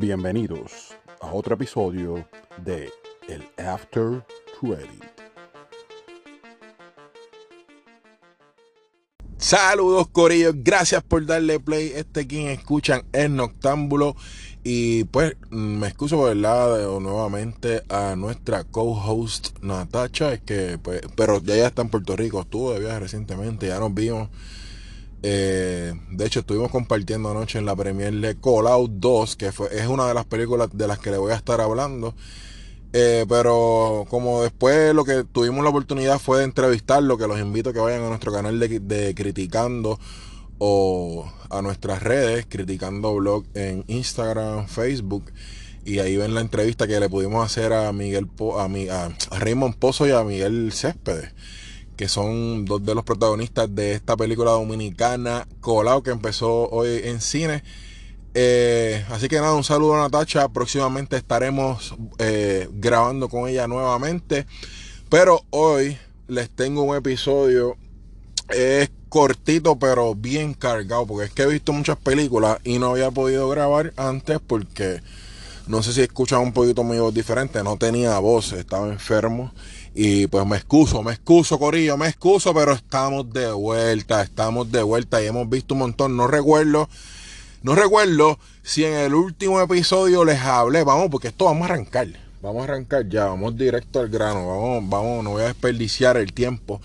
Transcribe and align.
Bienvenidos 0.00 0.96
a 1.20 1.30
otro 1.30 1.56
episodio 1.56 2.26
de 2.64 2.90
El 3.28 3.46
After 3.62 4.24
Credit. 4.58 5.04
Saludos 9.36 10.08
Corillos, 10.08 10.54
gracias 10.56 11.02
por 11.02 11.26
darle 11.26 11.60
play. 11.60 11.92
Este 11.94 12.26
quien 12.26 12.48
escuchan 12.48 13.02
es 13.12 13.28
Noctámbulo. 13.28 14.16
Y 14.64 15.04
pues 15.04 15.36
me 15.50 15.88
excuso 15.88 16.22
¿verdad? 16.22 16.80
nuevamente 16.98 17.82
a 17.90 18.16
nuestra 18.16 18.64
co-host 18.64 19.58
Natacha. 19.60 20.32
Es 20.32 20.40
que 20.40 20.78
pues, 20.82 21.02
pero 21.14 21.42
ya 21.42 21.66
está 21.66 21.82
en 21.82 21.90
Puerto 21.90 22.16
Rico, 22.16 22.40
estuvo 22.40 22.72
de 22.72 22.80
viaje 22.80 23.00
recientemente, 23.00 23.66
ya 23.66 23.78
nos 23.78 23.92
vimos. 23.92 24.30
Eh, 25.22 25.92
de 26.10 26.26
hecho, 26.26 26.40
estuvimos 26.40 26.70
compartiendo 26.70 27.30
anoche 27.30 27.58
en 27.58 27.66
la 27.66 27.76
premier 27.76 28.12
de 28.14 28.36
Call 28.40 28.66
Out 28.66 28.92
2, 28.94 29.36
que 29.36 29.46
es 29.46 29.86
una 29.86 30.08
de 30.08 30.14
las 30.14 30.24
películas 30.24 30.70
de 30.72 30.86
las 30.86 30.98
que 30.98 31.10
le 31.10 31.18
voy 31.18 31.32
a 31.32 31.36
estar 31.36 31.60
hablando. 31.60 32.14
Eh, 32.92 33.24
pero 33.28 34.04
como 34.08 34.42
después 34.42 34.92
lo 34.94 35.04
que 35.04 35.22
tuvimos 35.22 35.62
la 35.62 35.70
oportunidad 35.70 36.18
fue 36.18 36.38
de 36.38 36.44
entrevistarlo, 36.44 37.18
que 37.18 37.28
los 37.28 37.38
invito 37.38 37.70
a 37.70 37.72
que 37.72 37.78
vayan 37.78 38.02
a 38.02 38.08
nuestro 38.08 38.32
canal 38.32 38.58
de, 38.58 39.14
Criticando 39.14 40.00
o 40.58 41.30
a 41.50 41.62
nuestras 41.62 42.02
redes, 42.02 42.46
Criticando 42.48 43.14
Blog 43.14 43.44
en 43.54 43.84
Instagram, 43.86 44.66
Facebook. 44.66 45.30
Y 45.84 45.98
ahí 45.98 46.16
ven 46.16 46.34
la 46.34 46.40
entrevista 46.40 46.86
que 46.86 47.00
le 47.00 47.08
pudimos 47.08 47.44
hacer 47.44 47.72
a 47.72 47.92
Miguel 47.92 48.28
a 48.56 49.38
Raymond 49.38 49.76
Pozo 49.76 50.06
y 50.06 50.10
a 50.10 50.24
Miguel 50.24 50.72
Céspedes 50.72 51.32
que 52.00 52.08
son 52.08 52.64
dos 52.64 52.82
de 52.82 52.94
los 52.94 53.04
protagonistas 53.04 53.74
de 53.74 53.92
esta 53.92 54.16
película 54.16 54.52
dominicana 54.52 55.46
Colao 55.60 56.02
que 56.02 56.08
empezó 56.08 56.66
hoy 56.70 57.02
en 57.04 57.20
cine. 57.20 57.62
Eh, 58.32 59.04
así 59.10 59.28
que 59.28 59.36
nada, 59.36 59.52
un 59.52 59.64
saludo 59.64 59.96
a 59.96 59.98
Natacha. 59.98 60.48
Próximamente 60.48 61.18
estaremos 61.18 61.94
eh, 62.16 62.70
grabando 62.72 63.28
con 63.28 63.50
ella 63.50 63.66
nuevamente. 63.66 64.46
Pero 65.10 65.42
hoy 65.50 65.98
les 66.26 66.48
tengo 66.48 66.84
un 66.84 66.96
episodio. 66.96 67.76
Es 68.48 68.90
cortito, 69.10 69.78
pero 69.78 70.14
bien 70.14 70.54
cargado. 70.54 71.06
Porque 71.06 71.26
es 71.26 71.32
que 71.32 71.42
he 71.42 71.48
visto 71.48 71.74
muchas 71.74 71.98
películas 71.98 72.60
y 72.64 72.78
no 72.78 72.92
había 72.92 73.10
podido 73.10 73.46
grabar 73.50 73.92
antes 73.98 74.38
porque 74.46 75.02
no 75.66 75.82
sé 75.82 75.92
si 75.92 76.00
escuchan 76.00 76.40
un 76.40 76.54
poquito 76.54 76.82
mi 76.82 76.98
voz 76.98 77.12
diferente. 77.12 77.62
No 77.62 77.76
tenía 77.76 78.18
voz, 78.20 78.54
estaba 78.54 78.88
enfermo. 78.88 79.52
Y 79.94 80.28
pues 80.28 80.46
me 80.46 80.56
excuso, 80.56 81.02
me 81.02 81.12
excuso, 81.12 81.58
Corillo, 81.58 81.96
me 81.96 82.08
excuso, 82.08 82.54
pero 82.54 82.72
estamos 82.72 83.32
de 83.32 83.50
vuelta, 83.50 84.22
estamos 84.22 84.70
de 84.70 84.82
vuelta 84.82 85.22
y 85.22 85.26
hemos 85.26 85.48
visto 85.48 85.74
un 85.74 85.80
montón. 85.80 86.16
No 86.16 86.28
recuerdo, 86.28 86.88
no 87.62 87.74
recuerdo 87.74 88.38
si 88.62 88.84
en 88.84 88.94
el 88.94 89.14
último 89.14 89.60
episodio 89.60 90.24
les 90.24 90.40
hablé, 90.40 90.84
vamos, 90.84 91.08
porque 91.10 91.28
esto 91.28 91.46
vamos 91.46 91.62
a 91.62 91.72
arrancar. 91.72 92.08
Vamos 92.40 92.62
a 92.62 92.64
arrancar 92.64 93.08
ya, 93.08 93.26
vamos 93.26 93.56
directo 93.56 94.00
al 94.00 94.08
grano, 94.08 94.46
vamos, 94.46 94.88
vamos, 94.88 95.24
no 95.24 95.30
voy 95.32 95.42
a 95.42 95.46
desperdiciar 95.46 96.16
el 96.16 96.32
tiempo. 96.32 96.80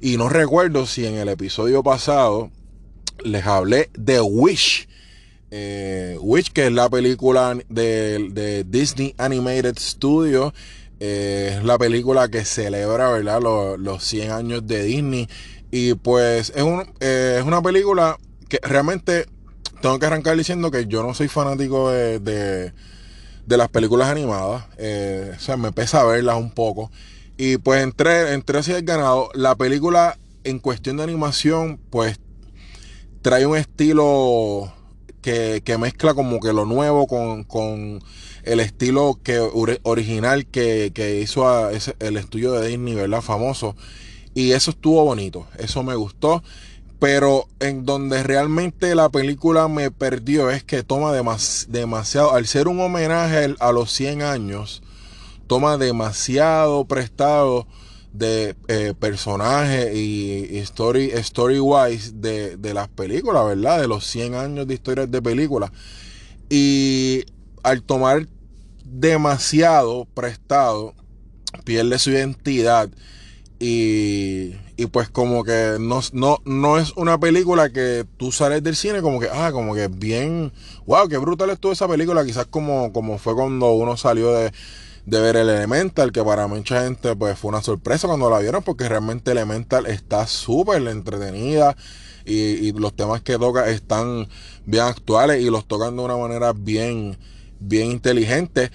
Y 0.00 0.16
no 0.16 0.28
recuerdo 0.28 0.84
si 0.84 1.06
en 1.06 1.14
el 1.14 1.28
episodio 1.28 1.82
pasado 1.82 2.50
les 3.24 3.46
hablé 3.46 3.88
de 3.94 4.20
Wish. 4.20 4.88
Eh, 5.50 6.18
Wish, 6.20 6.50
que 6.52 6.66
es 6.66 6.72
la 6.72 6.90
película 6.90 7.56
de, 7.68 8.28
de 8.32 8.64
Disney 8.64 9.14
Animated 9.16 9.76
Studio 10.98 11.28
es 11.58 11.64
la 11.64 11.78
película 11.78 12.28
que 12.28 12.44
celebra, 12.44 13.10
¿verdad? 13.10 13.40
Los, 13.40 14.04
100 14.04 14.30
años 14.32 14.66
de 14.66 14.82
Disney. 14.82 15.28
Y 15.70 15.94
pues 15.94 16.52
es, 16.54 16.62
un, 16.62 16.82
eh, 17.00 17.36
es 17.38 17.44
una 17.44 17.62
película 17.62 18.18
que 18.48 18.58
realmente 18.62 19.26
tengo 19.80 19.98
que 19.98 20.06
arrancar 20.06 20.36
diciendo 20.36 20.70
que 20.70 20.86
yo 20.86 21.02
no 21.02 21.14
soy 21.14 21.28
fanático 21.28 21.90
de, 21.90 22.18
de, 22.20 23.56
las 23.56 23.68
películas 23.68 24.08
animadas. 24.08 24.64
Eh, 24.78 25.32
o 25.36 25.40
sea, 25.40 25.56
me 25.56 25.72
pesa 25.72 26.04
verlas 26.04 26.36
un 26.36 26.50
poco. 26.50 26.90
Y 27.36 27.58
pues 27.58 27.82
entré, 27.82 28.32
entré 28.32 28.58
así 28.58 28.72
el 28.72 28.82
ganado. 28.84 29.30
La 29.34 29.54
película 29.54 30.18
en 30.44 30.58
cuestión 30.58 30.96
de 30.96 31.04
animación, 31.04 31.78
pues 31.90 32.18
trae 33.22 33.46
un 33.46 33.56
estilo 33.56 34.72
que, 35.22 35.62
que 35.64 35.78
mezcla 35.78 36.14
como 36.14 36.40
que 36.40 36.52
lo 36.52 36.64
nuevo 36.64 37.06
con, 37.06 37.44
con 37.44 38.00
el 38.48 38.60
estilo 38.60 39.18
que, 39.22 39.38
original 39.82 40.46
que, 40.46 41.20
hizo 41.22 41.70
el 41.70 42.16
estudio 42.16 42.52
de 42.52 42.68
Disney, 42.68 42.94
¿verdad? 42.94 43.20
Famoso. 43.20 43.76
Y 44.34 44.52
eso 44.52 44.70
estuvo 44.70 45.04
bonito, 45.04 45.46
eso 45.58 45.82
me 45.82 45.94
gustó. 45.94 46.42
Pero 46.98 47.46
en 47.60 47.84
donde 47.84 48.24
realmente 48.24 48.94
la 48.96 49.08
película 49.08 49.68
me 49.68 49.92
perdió 49.92 50.50
es 50.50 50.64
que 50.64 50.82
toma 50.82 51.12
demasiado, 51.12 52.32
al 52.32 52.46
ser 52.46 52.66
un 52.66 52.80
homenaje 52.80 53.54
a 53.60 53.70
los 53.70 53.92
100 53.92 54.22
años, 54.22 54.82
toma 55.46 55.76
demasiado 55.76 56.86
prestado 56.86 57.68
de 58.12 58.56
eh, 58.66 58.94
personajes 58.98 59.94
y, 59.94 60.56
story, 60.58 61.10
story 61.12 61.60
wise 61.60 62.12
de, 62.14 62.56
de, 62.56 62.74
las 62.74 62.88
películas, 62.88 63.46
¿verdad? 63.46 63.80
De 63.80 63.86
los 63.86 64.04
100 64.04 64.34
años 64.34 64.66
de 64.66 64.74
historias 64.74 65.08
de 65.08 65.22
películas. 65.22 65.70
Y 66.50 67.24
al 67.62 67.82
tomar 67.82 68.26
demasiado 68.90 70.06
prestado, 70.14 70.94
pierde 71.64 71.98
su 71.98 72.10
identidad 72.10 72.90
y, 73.60 74.54
y 74.76 74.86
pues 74.86 75.08
como 75.08 75.42
que 75.42 75.76
no, 75.80 76.00
no, 76.12 76.38
no 76.44 76.78
es 76.78 76.92
una 76.96 77.18
película 77.18 77.70
que 77.70 78.06
tú 78.16 78.30
sales 78.30 78.62
del 78.62 78.76
cine 78.76 79.02
como 79.02 79.18
que, 79.18 79.28
ah, 79.32 79.50
como 79.52 79.74
que 79.74 79.88
bien, 79.88 80.52
wow, 80.86 81.08
qué 81.08 81.18
brutal 81.18 81.50
estuvo 81.50 81.72
esa 81.72 81.88
película, 81.88 82.24
quizás 82.24 82.46
como, 82.46 82.92
como 82.92 83.18
fue 83.18 83.34
cuando 83.34 83.72
uno 83.72 83.96
salió 83.96 84.32
de, 84.32 84.52
de 85.06 85.20
ver 85.20 85.36
el 85.36 85.48
Elemental, 85.48 86.12
que 86.12 86.22
para 86.22 86.46
mucha 86.46 86.84
gente 86.84 87.16
pues 87.16 87.36
fue 87.36 87.48
una 87.48 87.62
sorpresa 87.62 88.06
cuando 88.06 88.30
la 88.30 88.38
vieron, 88.38 88.62
porque 88.62 88.88
realmente 88.88 89.32
Elemental 89.32 89.86
está 89.86 90.26
súper 90.28 90.86
entretenida 90.86 91.76
y, 92.24 92.34
y, 92.34 92.72
los 92.72 92.94
temas 92.94 93.22
que 93.22 93.38
toca 93.38 93.68
están 93.70 94.28
bien 94.66 94.84
actuales 94.84 95.42
y 95.42 95.50
los 95.50 95.66
tocan 95.66 95.96
de 95.96 96.02
una 96.02 96.16
manera 96.16 96.52
bien, 96.52 97.16
bien 97.60 97.90
inteligente. 97.90 98.70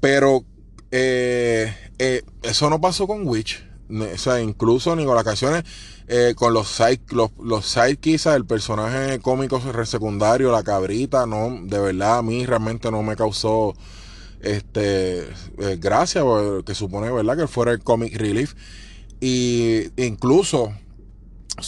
Pero 0.00 0.44
eh, 0.90 1.74
eh, 1.98 2.22
eso 2.42 2.70
no 2.70 2.80
pasó 2.80 3.06
con 3.06 3.26
Witch. 3.26 3.64
O 3.90 4.18
sea, 4.18 4.40
incluso 4.40 4.96
ni 4.96 5.04
con 5.04 5.14
las 5.14 5.24
canciones, 5.24 5.64
eh, 6.08 6.32
con 6.34 6.54
los 6.54 6.68
side, 6.68 7.02
los, 7.10 7.30
los 7.42 7.66
sidekicks, 7.66 8.26
el 8.26 8.46
personaje 8.46 9.18
cómico 9.20 9.60
secundario, 9.84 10.50
la 10.50 10.62
cabrita, 10.62 11.26
no, 11.26 11.60
de 11.62 11.78
verdad 11.78 12.18
a 12.18 12.22
mí 12.22 12.46
realmente 12.46 12.90
no 12.90 13.02
me 13.02 13.16
causó 13.16 13.74
este 14.40 15.28
gracia, 15.78 16.22
porque 16.22 16.74
supone, 16.74 17.10
¿verdad? 17.10 17.36
Que 17.36 17.46
fuera 17.46 17.72
el 17.72 17.80
comic 17.80 18.16
relief. 18.16 18.54
Y 19.20 19.88
incluso 20.02 20.72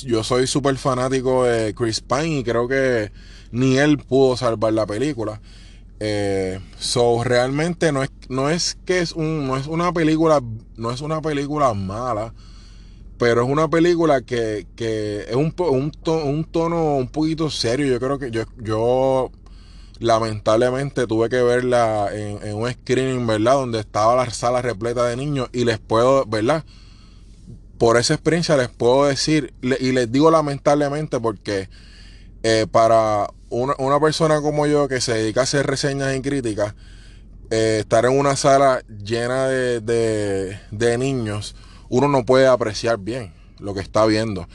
yo 0.02 0.24
soy 0.24 0.46
súper 0.46 0.76
fanático 0.76 1.44
de 1.44 1.74
Chris 1.74 2.00
Pine 2.00 2.38
y 2.38 2.44
creo 2.44 2.66
que 2.66 3.12
ni 3.52 3.78
él 3.78 3.98
pudo 3.98 4.36
salvar 4.36 4.72
la 4.72 4.86
película. 4.86 5.40
Eh, 6.00 6.60
so 6.78 7.22
realmente 7.22 7.92
no 7.92 8.02
es, 8.02 8.10
no 8.28 8.50
es 8.50 8.76
que 8.84 8.98
es 8.98 9.12
un, 9.12 9.46
no 9.46 9.56
es 9.56 9.66
una 9.66 9.92
película, 9.92 10.42
no 10.76 10.90
es 10.90 11.00
una 11.00 11.20
película 11.22 11.72
mala, 11.74 12.34
pero 13.18 13.42
es 13.42 13.48
una 13.48 13.68
película 13.68 14.22
que, 14.22 14.66
es 14.76 15.36
un, 15.36 15.54
un, 15.58 15.92
un, 16.06 16.44
tono 16.44 16.96
un 16.96 17.08
poquito 17.08 17.50
serio. 17.50 17.86
Yo 17.86 18.00
creo 18.00 18.18
que 18.18 18.30
yo, 18.30 18.42
yo 18.58 19.30
lamentablemente 20.00 21.06
tuve 21.06 21.28
que 21.28 21.42
verla 21.42 22.08
en, 22.12 22.46
en 22.46 22.56
un 22.56 22.70
screening, 22.70 23.26
¿verdad? 23.26 23.54
Donde 23.54 23.80
estaba 23.80 24.16
la 24.16 24.30
sala 24.30 24.62
repleta 24.62 25.04
de 25.06 25.16
niños 25.16 25.48
y 25.52 25.64
les 25.64 25.78
puedo, 25.78 26.26
¿verdad? 26.26 26.64
Por 27.78 27.96
esa 27.96 28.14
experiencia 28.14 28.56
les 28.56 28.68
puedo 28.68 29.06
decir, 29.06 29.54
y 29.62 29.92
les 29.92 30.10
digo 30.10 30.30
lamentablemente 30.30 31.20
porque 31.20 31.68
eh, 32.42 32.66
para 32.70 33.28
una, 33.54 34.00
persona 34.00 34.40
como 34.40 34.66
yo 34.66 34.88
que 34.88 35.00
se 35.00 35.14
dedica 35.14 35.40
a 35.40 35.44
hacer 35.44 35.66
reseñas 35.66 36.16
y 36.16 36.20
críticas, 36.20 36.74
eh, 37.50 37.78
estar 37.80 38.04
en 38.04 38.18
una 38.18 38.36
sala 38.36 38.82
llena 38.88 39.46
de, 39.46 40.96
niños, 40.98 41.54
uno 41.88 42.08
no 42.08 42.24
puede 42.24 42.46
apreciar 42.46 42.98
bien 42.98 43.32
lo 43.58 43.74
que 43.74 43.80
está 43.80 44.04
viendo. 44.06 44.48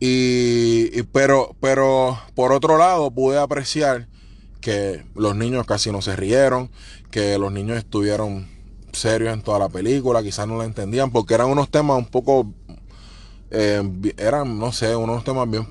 Y, 0.00 1.02
pero, 1.04 1.54
pero 1.60 2.18
por 2.34 2.52
otro 2.52 2.78
lado, 2.78 3.10
pude 3.10 3.38
apreciar 3.38 4.08
que 4.60 5.04
los 5.14 5.36
niños 5.36 5.66
casi 5.66 5.92
no 5.92 6.02
se 6.02 6.16
rieron, 6.16 6.70
que 7.10 7.38
los 7.38 7.52
niños 7.52 7.78
estuvieron 7.78 8.48
serios 8.92 9.32
en 9.32 9.42
toda 9.42 9.58
la 9.58 9.68
película, 9.68 10.22
quizás 10.22 10.48
no 10.48 10.58
la 10.58 10.64
entendían, 10.64 11.10
porque 11.10 11.34
eran 11.34 11.48
unos 11.48 11.70
temas 11.70 11.98
un 11.98 12.06
poco, 12.06 12.52
eh, 13.50 13.82
eran, 14.16 14.58
no 14.58 14.72
sé, 14.72 14.96
unos 14.96 15.24
temas 15.24 15.48
bien, 15.48 15.66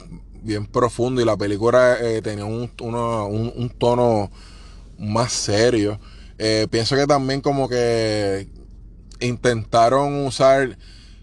bien 0.46 0.66
profundo 0.66 1.22
y 1.22 1.26
la 1.26 1.36
película 1.36 1.98
eh, 2.00 2.22
tenía 2.22 2.46
un, 2.46 2.72
un, 2.80 3.70
tono 3.78 4.32
más 4.98 5.34
serio. 5.34 6.00
Eh, 6.38 6.68
pienso 6.70 6.96
que 6.96 7.08
también 7.08 7.42
como 7.42 7.68
que 7.68 8.48
intentaron 9.20 10.26
usar, 10.26 10.78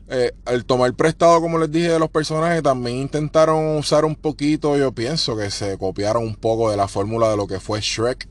eh, 0.09 0.33
al 0.45 0.65
tomar 0.65 0.93
prestado, 0.95 1.41
como 1.41 1.59
les 1.59 1.71
dije, 1.71 1.91
de 1.91 1.99
los 1.99 2.11
personajes, 2.11 2.63
también 2.63 2.99
intentaron 2.99 3.77
usar 3.77 4.05
un 4.05 4.17
poquito, 4.17 4.77
yo 4.77 4.93
pienso 4.93 5.37
que 5.37 5.51
se 5.51 5.79
copiaron 5.79 6.25
un 6.25 6.35
poco 6.35 6.71
de 6.71 6.77
la 6.77 6.89
fórmula 6.89 7.31
de 7.31 7.37
lo 7.37 7.47
que 7.47 7.61
fue 7.61 7.81
Shrek. 7.81 8.29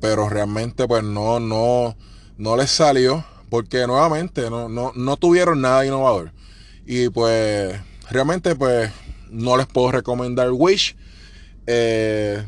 pero 0.00 0.28
realmente 0.28 0.86
pues 0.88 1.02
no, 1.04 1.40
no, 1.40 1.96
no 2.38 2.56
les 2.56 2.70
salió 2.70 3.24
porque 3.50 3.86
nuevamente 3.86 4.50
no, 4.50 4.68
no, 4.68 4.92
no 4.94 5.16
tuvieron 5.16 5.60
nada 5.60 5.84
innovador. 5.84 6.32
Y 6.86 7.08
pues 7.10 7.78
realmente 8.10 8.54
pues 8.56 8.90
no 9.32 9.56
les 9.56 9.66
puedo 9.66 9.90
recomendar 9.90 10.50
Wish. 10.52 10.94
Eh, 11.66 12.44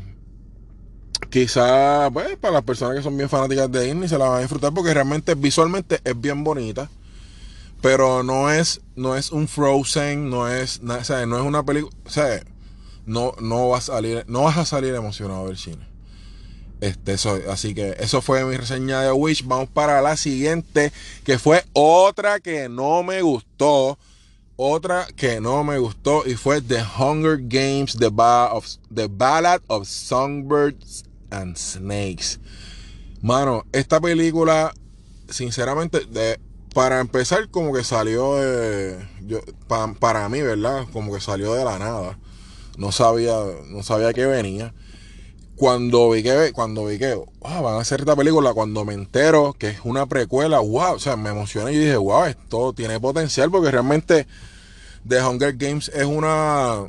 quizá 1.29 2.09
pues, 2.11 2.37
para 2.37 2.53
las 2.53 2.63
personas 2.63 2.95
que 2.95 3.03
son 3.03 3.17
bien 3.17 3.29
fanáticas 3.29 3.71
de 3.71 3.85
Disney 3.85 4.07
se 4.09 4.17
la 4.17 4.29
van 4.29 4.37
a 4.37 4.41
disfrutar 4.41 4.73
porque 4.73 4.93
realmente 4.93 5.35
visualmente 5.35 5.99
es 6.03 6.19
bien 6.19 6.43
bonita. 6.43 6.89
Pero 7.81 8.23
no 8.23 8.49
es, 8.49 8.81
no 8.95 9.15
es 9.15 9.31
un 9.31 9.47
Frozen, 9.47 10.29
no 10.29 10.47
es, 10.47 10.81
no 10.81 10.95
es 10.97 11.09
una 11.09 11.63
película, 11.63 11.95
o 12.05 12.09
sea, 12.09 12.41
no, 13.05 13.33
no, 13.39 13.69
vas 13.69 13.89
a 13.89 13.93
salir, 13.93 14.23
no 14.27 14.43
vas 14.43 14.57
a 14.57 14.65
salir 14.65 14.95
emocionado 14.95 15.47
del 15.47 15.57
cine. 15.57 15.85
Este, 16.81 17.13
eso, 17.13 17.39
así 17.49 17.73
que 17.73 17.95
eso 17.99 18.21
fue 18.21 18.43
mi 18.45 18.57
reseña 18.57 19.01
de 19.01 19.11
Wish. 19.11 19.45
Vamos 19.45 19.69
para 19.69 20.01
la 20.01 20.17
siguiente, 20.17 20.91
que 21.23 21.37
fue 21.37 21.63
otra 21.73 22.39
que 22.39 22.69
no 22.69 23.03
me 23.03 23.21
gustó. 23.21 23.97
Otra 24.57 25.07
que 25.15 25.41
no 25.41 25.63
me 25.63 25.77
gustó 25.79 26.25
y 26.25 26.35
fue 26.35 26.61
The 26.61 26.81
Hunger 26.97 27.39
Games, 27.41 27.97
The, 27.97 28.09
Ballad 29.09 29.61
of 29.67 29.85
Songbirds 29.87 31.03
and 31.29 31.57
Snakes. 31.57 32.39
Mano, 33.21 33.65
esta 33.73 33.99
película, 33.99 34.73
sinceramente, 35.27 36.07
para 36.73 37.01
empezar, 37.01 37.49
como 37.49 37.73
que 37.73 37.83
salió 37.83 38.35
de. 38.35 39.05
Para 39.99 40.29
mí, 40.29 40.41
¿verdad? 40.41 40.85
Como 40.93 41.13
que 41.13 41.19
salió 41.19 41.53
de 41.53 41.65
la 41.65 41.77
nada. 41.77 42.17
No 42.77 42.91
sabía, 42.91 43.35
no 43.67 43.83
sabía 43.83 44.13
que 44.13 44.25
venía 44.25 44.73
cuando 45.55 46.09
vi 46.09 46.23
que, 46.23 46.51
cuando 46.53 46.85
vi 46.85 46.97
que 46.97 47.15
van 47.41 47.75
a 47.75 47.79
hacer 47.79 48.01
esta 48.01 48.15
película, 48.15 48.53
cuando 48.53 48.83
me 48.85 48.93
entero 48.93 49.55
que 49.57 49.69
es 49.69 49.79
una 49.83 50.05
precuela, 50.05 50.59
wow, 50.59 50.95
o 50.95 50.99
sea, 50.99 51.15
me 51.15 51.29
emocioné 51.29 51.73
y 51.73 51.77
dije, 51.77 51.97
wow, 51.97 52.25
esto 52.25 52.73
tiene 52.73 52.99
potencial 52.99 53.49
porque 53.49 53.71
realmente 53.71 54.27
The 55.07 55.23
Hunger 55.23 55.55
Games 55.55 55.89
es 55.89 56.05
una 56.05 56.85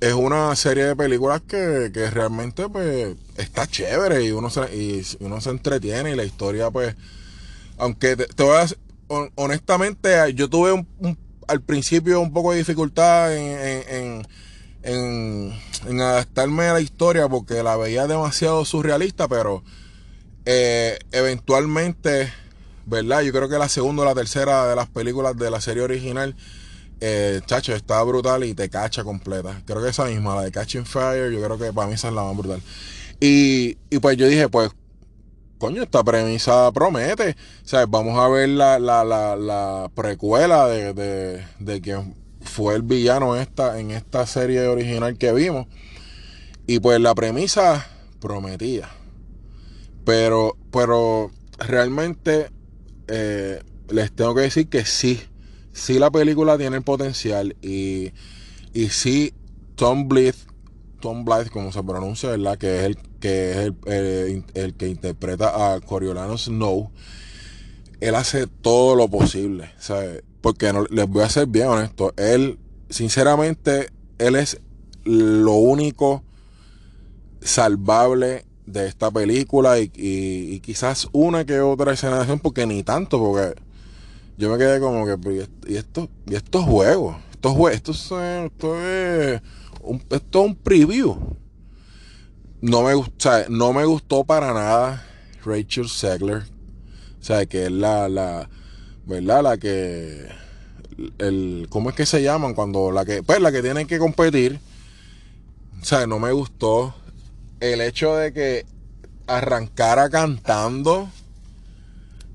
es 0.00 0.12
una 0.12 0.54
serie 0.56 0.84
de 0.84 0.96
películas 0.96 1.42
que, 1.42 1.90
que 1.92 2.10
realmente 2.10 2.68
pues 2.68 3.16
está 3.36 3.66
chévere 3.66 4.24
y 4.24 4.30
uno 4.30 4.50
se, 4.50 4.60
y 4.76 5.02
uno 5.20 5.40
se 5.40 5.50
entretiene 5.50 6.12
y 6.12 6.16
la 6.16 6.24
historia 6.24 6.70
pues 6.70 6.94
aunque 7.78 8.16
te, 8.16 8.42
voy 8.42 8.56
a 8.56 8.66
honestamente 9.36 10.34
yo 10.34 10.50
tuve 10.50 10.72
un, 10.72 10.86
al 11.46 11.62
principio 11.62 12.20
un 12.20 12.32
poco 12.32 12.52
de 12.52 12.58
dificultad 12.58 13.34
en, 13.34 14.26
adaptarme 14.86 16.64
a 16.64 16.74
la 16.74 16.80
historia 16.80 17.28
porque 17.28 17.62
la 17.62 17.76
veía 17.76 18.06
demasiado 18.06 18.64
surrealista, 18.64 19.28
pero 19.28 19.62
eh, 20.44 20.98
eventualmente, 21.12 22.32
¿verdad? 22.86 23.22
Yo 23.22 23.32
creo 23.32 23.48
que 23.48 23.58
la 23.58 23.68
segunda 23.68 24.02
o 24.02 24.06
la 24.06 24.14
tercera 24.14 24.66
de 24.68 24.76
las 24.76 24.88
películas 24.88 25.36
de 25.36 25.50
la 25.50 25.60
serie 25.60 25.82
original, 25.82 26.36
eh, 27.00 27.40
chacho, 27.46 27.74
está 27.74 28.02
brutal 28.04 28.44
y 28.44 28.54
te 28.54 28.70
cacha 28.70 29.04
completa. 29.04 29.62
Creo 29.66 29.82
que 29.82 29.90
esa 29.90 30.04
misma, 30.04 30.36
la 30.36 30.42
de 30.42 30.52
Catching 30.52 30.86
Fire, 30.86 31.30
yo 31.32 31.42
creo 31.42 31.58
que 31.58 31.72
para 31.72 31.88
mí 31.88 31.94
esa 31.94 32.08
es 32.08 32.14
la 32.14 32.22
más 32.22 32.36
brutal. 32.36 32.62
Y, 33.20 33.76
y 33.90 33.98
pues 33.98 34.16
yo 34.16 34.28
dije, 34.28 34.48
pues, 34.48 34.70
coño, 35.58 35.82
esta 35.82 36.04
premisa 36.04 36.70
promete. 36.72 37.36
O 37.64 37.68
sea, 37.68 37.86
vamos 37.86 38.18
a 38.18 38.28
ver 38.28 38.50
la, 38.50 38.78
la, 38.78 39.04
la, 39.04 39.36
la 39.36 39.90
precuela 39.94 40.68
de, 40.68 40.92
de, 40.92 41.44
de 41.58 41.82
que 41.82 42.02
fue 42.56 42.74
el 42.74 42.80
villano 42.80 43.36
esta, 43.36 43.78
en 43.78 43.90
esta 43.90 44.26
serie 44.26 44.66
original 44.66 45.18
que 45.18 45.30
vimos. 45.34 45.66
Y 46.66 46.80
pues 46.80 46.98
la 47.00 47.14
premisa 47.14 47.86
prometía. 48.18 48.88
Pero, 50.06 50.56
pero 50.72 51.30
realmente 51.58 52.50
eh, 53.08 53.60
les 53.90 54.10
tengo 54.10 54.34
que 54.34 54.40
decir 54.40 54.70
que 54.70 54.86
sí. 54.86 55.20
Sí 55.74 55.98
la 55.98 56.10
película 56.10 56.56
tiene 56.56 56.78
el 56.78 56.82
potencial. 56.82 57.54
Y, 57.60 58.12
y 58.72 58.88
sí 58.88 59.34
Tom 59.74 60.08
Blythe, 60.08 60.38
Tom 61.00 61.26
Blythe, 61.26 61.50
como 61.50 61.72
se 61.72 61.82
pronuncia, 61.82 62.30
¿verdad? 62.30 62.56
Que 62.56 62.78
es 62.78 62.84
el 62.84 62.96
que 63.20 63.50
es 63.50 63.56
el, 63.84 64.44
el 64.54 64.74
que 64.76 64.88
interpreta 64.88 65.74
a 65.74 65.80
Coriolano 65.82 66.38
Snow. 66.38 66.90
Él 68.00 68.14
hace 68.14 68.46
todo 68.46 68.96
lo 68.96 69.08
posible. 69.08 69.72
¿sabes? 69.78 70.22
Porque 70.46 70.72
les 70.90 71.08
voy 71.08 71.24
a 71.24 71.28
ser 71.28 71.48
bien 71.48 71.66
honesto. 71.66 72.14
Él, 72.16 72.60
sinceramente, 72.88 73.90
él 74.16 74.36
es 74.36 74.60
lo 75.02 75.54
único 75.54 76.22
salvable 77.40 78.44
de 78.64 78.86
esta 78.86 79.10
película 79.10 79.80
y, 79.80 80.60
quizás 80.60 81.08
una 81.10 81.44
que 81.44 81.58
otra 81.58 81.94
escena 81.94 82.14
de 82.14 82.20
acción, 82.20 82.38
porque 82.38 82.64
ni 82.64 82.84
tanto, 82.84 83.18
porque 83.18 83.60
yo 84.38 84.48
me 84.48 84.56
quedé 84.56 84.78
como 84.78 85.04
que, 85.04 85.48
¿y 85.66 85.74
esto, 85.74 86.08
y 86.28 86.36
estos 86.36 86.64
juegos? 86.64 87.16
Estos 87.32 87.52
juegos, 87.52 87.74
esto, 87.74 87.90
es, 87.90 88.44
esto, 88.44 88.80
es 88.80 89.42
un, 89.82 89.96
esto 90.10 90.44
es 90.44 90.46
un 90.46 90.54
preview. 90.54 91.16
No 92.60 92.84
me, 92.84 92.92
no 93.48 93.72
me 93.72 93.84
gustó 93.84 94.22
para 94.22 94.54
nada 94.54 95.04
Rachel 95.44 95.88
Segler. 95.88 96.44
O 97.20 97.24
sea, 97.24 97.46
que 97.46 97.64
es 97.64 97.72
la, 97.72 98.08
la, 98.08 98.48
¿verdad? 99.06 99.42
La 99.42 99.56
que 99.56 100.26
el 101.18 101.66
¿cómo 101.70 101.90
es 101.90 101.96
que 101.96 102.06
se 102.06 102.22
llaman 102.22 102.54
cuando 102.54 102.90
la 102.90 103.04
que 103.04 103.22
pues 103.22 103.40
la 103.40 103.52
que 103.52 103.62
tienen 103.62 103.86
que 103.86 103.98
competir 103.98 104.60
o 105.80 105.84
sea, 105.84 106.06
no 106.08 106.18
me 106.18 106.32
gustó 106.32 106.94
el 107.60 107.80
hecho 107.80 108.16
de 108.16 108.32
que 108.32 108.66
arrancara 109.28 110.10
cantando 110.10 111.08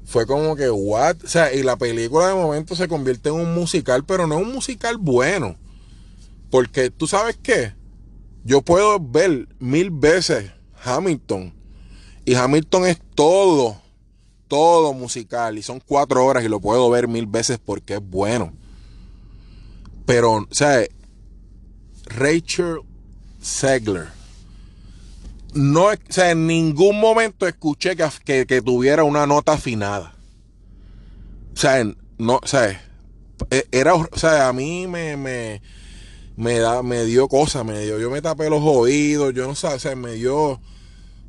fue 0.06 0.26
como 0.26 0.56
que 0.56 0.70
what, 0.70 1.18
o 1.24 1.28
sea, 1.28 1.54
y 1.54 1.62
la 1.64 1.76
película 1.76 2.30
de 2.30 2.36
momento 2.36 2.76
se 2.76 2.88
convierte 2.88 3.28
en 3.28 3.36
un 3.36 3.54
musical, 3.54 4.06
pero 4.06 4.26
no 4.26 4.38
un 4.38 4.54
musical 4.54 4.98
bueno. 4.98 5.58
Porque 6.50 6.92
tú 6.92 7.08
sabes 7.08 7.38
qué? 7.44 7.74
Yo 8.46 8.62
puedo 8.62 9.00
ver 9.00 9.48
mil 9.60 9.90
veces 9.90 10.52
Hamilton 10.84 11.54
y 12.24 12.36
Hamilton 12.36 12.86
es 12.86 13.02
todo 13.16 13.81
todo 14.52 14.92
musical 14.92 15.58
y 15.58 15.64
son 15.64 15.80
cuatro 15.80 16.26
horas 16.26 16.44
y 16.44 16.50
lo 16.50 16.60
puedo 16.60 16.90
ver 16.90 17.08
mil 17.08 17.26
veces 17.26 17.58
porque 17.58 17.94
es 17.94 18.02
bueno. 18.02 18.52
Pero, 20.06 20.34
o 20.34 20.48
sea, 20.52 20.86
Rachel 22.04 22.80
Segler. 23.42 24.10
No, 25.54 25.86
o 25.86 25.94
sea, 26.10 26.32
en 26.32 26.48
ningún 26.48 27.00
momento 27.00 27.48
escuché 27.48 27.96
que, 27.96 28.46
que, 28.46 28.62
tuviera 28.62 29.06
una 29.06 29.26
nota 29.26 29.54
afinada. 29.54 30.16
O 31.56 31.58
sea, 31.58 31.86
no, 32.18 32.42
o 32.44 32.46
sea, 32.46 32.72
e, 33.52 33.66
era, 33.72 33.96
o 33.96 34.18
sea, 34.18 34.50
a 34.50 34.54
mí 34.54 34.86
me, 34.86 35.16
me, 35.16 35.62
me, 36.36 36.60
da, 36.60 36.84
me 36.84 37.06
dio 37.06 37.30
cosas, 37.30 37.64
me 37.64 37.80
dio, 37.80 38.00
yo 38.00 38.12
me 38.12 38.22
tapé 38.22 38.50
los 38.50 38.64
oídos, 38.64 39.34
yo 39.34 39.48
no 39.48 39.56
sé, 39.56 39.68
o 39.68 39.80
sea, 39.80 39.96
me 39.96 40.12
dio, 40.12 40.60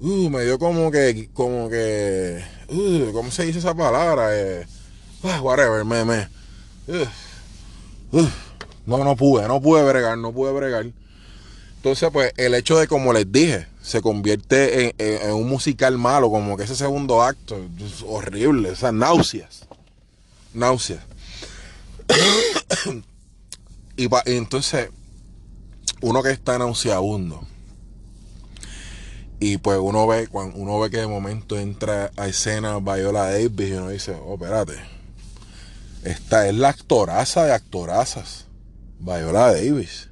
uh, 0.03 0.31
me 0.31 0.45
dio 0.45 0.59
como 0.59 0.91
que, 0.91 1.31
como 1.33 1.71
que, 1.71 2.43
uh, 2.69 3.13
¿cómo 3.13 3.31
se 3.31 3.45
dice 3.45 3.61
esa 3.61 3.75
palabra? 3.75 4.37
Eh, 4.37 4.67
uh, 5.23 5.41
whatever, 5.43 5.85
me, 5.85 6.05
me, 6.05 6.29
uh, 6.89 8.17
uh, 8.19 8.29
no, 8.87 9.05
no 9.05 9.17
pude, 9.17 9.47
no 9.47 9.61
pude 9.61 9.83
bregar, 9.85 10.19
no 10.19 10.33
pude 10.33 10.53
bregar. 10.53 10.87
Entonces, 11.77 12.11
pues, 12.13 12.33
el 12.37 12.55
hecho 12.55 12.79
de, 12.79 12.87
como 12.87 13.13
les 13.13 13.31
dije, 13.31 13.67
se 13.81 14.03
convierte 14.03 14.95
en, 14.99 15.33
un 15.33 15.49
musical 15.49 15.99
malo, 15.99 16.31
como 16.31 16.57
que 16.57 16.65
ese 16.65 16.77
segundo 16.77 17.23
acto 17.23 17.57
horrible, 18.07 18.71
o 18.71 18.77
sea, 18.77 18.93
náuseas. 18.93 19.67
Náuseas. 20.55 21.03
y, 23.97 24.05
y 24.05 24.37
entonces, 24.37 24.91
uno 26.01 26.23
que 26.23 26.31
está 26.31 26.59
nauseabundo 26.59 27.43
y 29.43 29.59
pues 29.59 29.77
uno 29.83 30.07
ve, 30.07 30.29
cuando 30.29 30.57
uno 30.57 30.79
ve 30.79 30.89
que 30.89 30.99
de 30.99 31.09
momento 31.09 31.59
entra 31.59 32.13
a 32.17 32.29
escena 32.29 32.79
Viola 32.79 33.25
Davis 33.25 33.71
y 33.71 33.73
uno 33.73 33.89
dice, 33.89 34.17
oh, 34.25 34.35
espérate. 34.35 34.75
Esta 36.05 36.47
es 36.47 36.55
la 36.55 36.69
actoraza 36.69 37.45
de 37.45 37.53
actorazas. 37.53 38.47
Viola 39.01 39.53
Davis. 39.53 40.09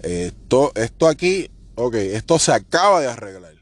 Esto, 0.00 0.72
esto 0.74 1.06
aquí, 1.06 1.48
ok, 1.76 1.94
esto 1.94 2.40
se 2.40 2.50
acaba 2.50 3.00
de 3.00 3.06
arreglar. 3.06 3.54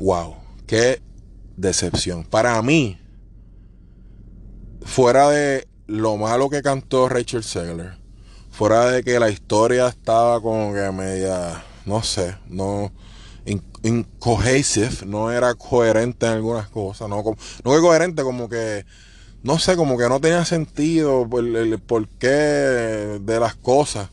Wow, 0.00 0.38
qué 0.66 1.00
decepción. 1.56 2.24
Para 2.24 2.60
mí, 2.62 2.98
fuera 4.82 5.30
de 5.30 5.68
lo 5.86 6.16
malo 6.16 6.50
que 6.50 6.62
cantó 6.62 7.08
Rachel 7.08 7.44
Segler, 7.44 7.96
fuera 8.50 8.90
de 8.90 9.04
que 9.04 9.20
la 9.20 9.30
historia 9.30 9.86
estaba 9.86 10.40
como 10.40 10.74
que 10.74 10.90
media 10.90 11.62
no 11.86 12.02
sé, 12.02 12.36
no 12.48 12.92
incohesive, 13.82 15.06
no 15.06 15.30
era 15.30 15.54
coherente 15.54 16.26
en 16.26 16.32
algunas 16.32 16.68
cosas, 16.68 17.08
no, 17.08 17.22
no 17.22 17.36
fue 17.62 17.80
coherente 17.80 18.22
como 18.22 18.48
que, 18.48 18.84
no 19.42 19.58
sé, 19.58 19.76
como 19.76 19.96
que 19.96 20.08
no 20.08 20.20
tenía 20.20 20.44
sentido 20.44 21.28
el, 21.38 21.54
el 21.54 21.78
porqué 21.78 22.26
de 22.26 23.40
las 23.40 23.54
cosas. 23.54 24.10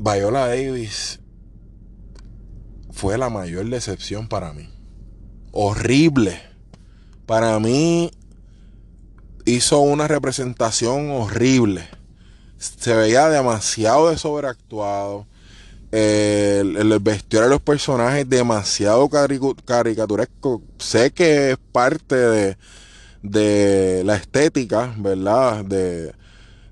Viola 0.00 0.46
Davis 0.48 1.20
fue 2.90 3.16
la 3.18 3.30
mayor 3.30 3.68
decepción 3.68 4.28
para 4.28 4.52
mí. 4.52 4.68
Horrible. 5.52 6.40
Para 7.26 7.58
mí 7.60 8.10
hizo 9.44 9.80
una 9.80 10.08
representación 10.08 11.10
horrible. 11.10 11.88
Se 12.58 12.94
veía 12.94 13.28
demasiado 13.28 14.10
de 14.10 14.18
sobreactuado. 14.18 15.26
El, 15.90 16.76
el, 16.76 16.98
vestuario 16.98 17.48
de 17.48 17.54
los 17.54 17.62
personajes 17.62 18.28
demasiado 18.28 19.08
caricaturesco. 19.64 20.60
Sé 20.78 21.12
que 21.12 21.52
es 21.52 21.58
parte 21.72 22.14
de, 22.14 22.58
de 23.22 24.02
la 24.04 24.16
estética, 24.16 24.94
¿verdad? 24.98 25.64
De, 25.64 26.12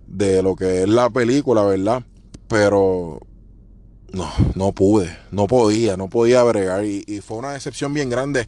de 0.06 0.42
lo 0.42 0.54
que 0.54 0.82
es 0.82 0.88
la 0.88 1.10
película, 1.10 1.62
¿verdad? 1.62 2.02
Pero 2.48 3.20
no, 4.12 4.32
no 4.54 4.72
pude, 4.72 5.16
no 5.30 5.46
podía, 5.46 5.96
no 5.96 6.08
podía 6.08 6.42
bregar. 6.42 6.84
Y, 6.84 7.20
fue 7.20 7.38
una 7.38 7.52
decepción 7.52 7.92
bien 7.92 8.10
grande 8.10 8.46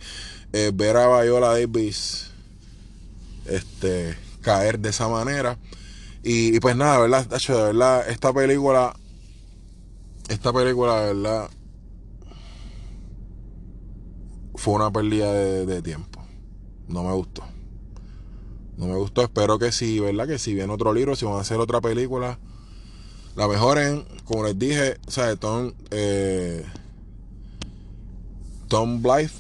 eh, 0.53 0.71
ver 0.75 0.97
a 0.97 1.23
Viola 1.23 1.49
Davis 1.49 2.31
este, 3.47 4.17
caer 4.41 4.79
de 4.79 4.91
esa 4.91 5.09
manera. 5.09 5.59
Y, 6.31 6.61
pues 6.61 6.77
nada, 6.77 6.99
¿verdad? 6.99 7.27
De 7.27 7.55
verdad, 7.55 8.07
esta 8.07 8.35
película, 8.35 8.95
esta 10.29 10.53
película, 10.53 11.01
de 11.01 11.15
verdad, 11.15 11.51
fue 14.55 14.75
una 14.75 14.93
pérdida 14.93 15.33
de, 15.33 15.65
de 15.65 15.81
tiempo. 15.81 16.23
No 16.87 17.03
me 17.03 17.15
gustó. 17.15 17.45
No 18.77 18.89
me 18.89 18.97
gustó. 18.97 19.23
Espero 19.23 19.59
que 19.59 19.73
sí, 19.73 20.01
¿verdad? 20.01 20.27
Que 20.27 20.39
si 20.39 20.53
viene 20.53 20.71
otro 20.71 20.93
libro, 20.93 21.17
si 21.17 21.25
van 21.25 21.37
a 21.37 21.41
hacer 21.41 21.61
otra 21.61 21.81
película, 21.81 22.39
la 23.35 23.49
mejoren. 23.49 24.05
Como 24.27 24.45
les 24.45 24.59
dije, 24.59 24.99
o 25.07 25.11
sea, 25.11 25.35
Tom, 25.35 25.73
eh, 25.91 26.63
Tom 28.69 29.01
Blythe, 29.01 29.33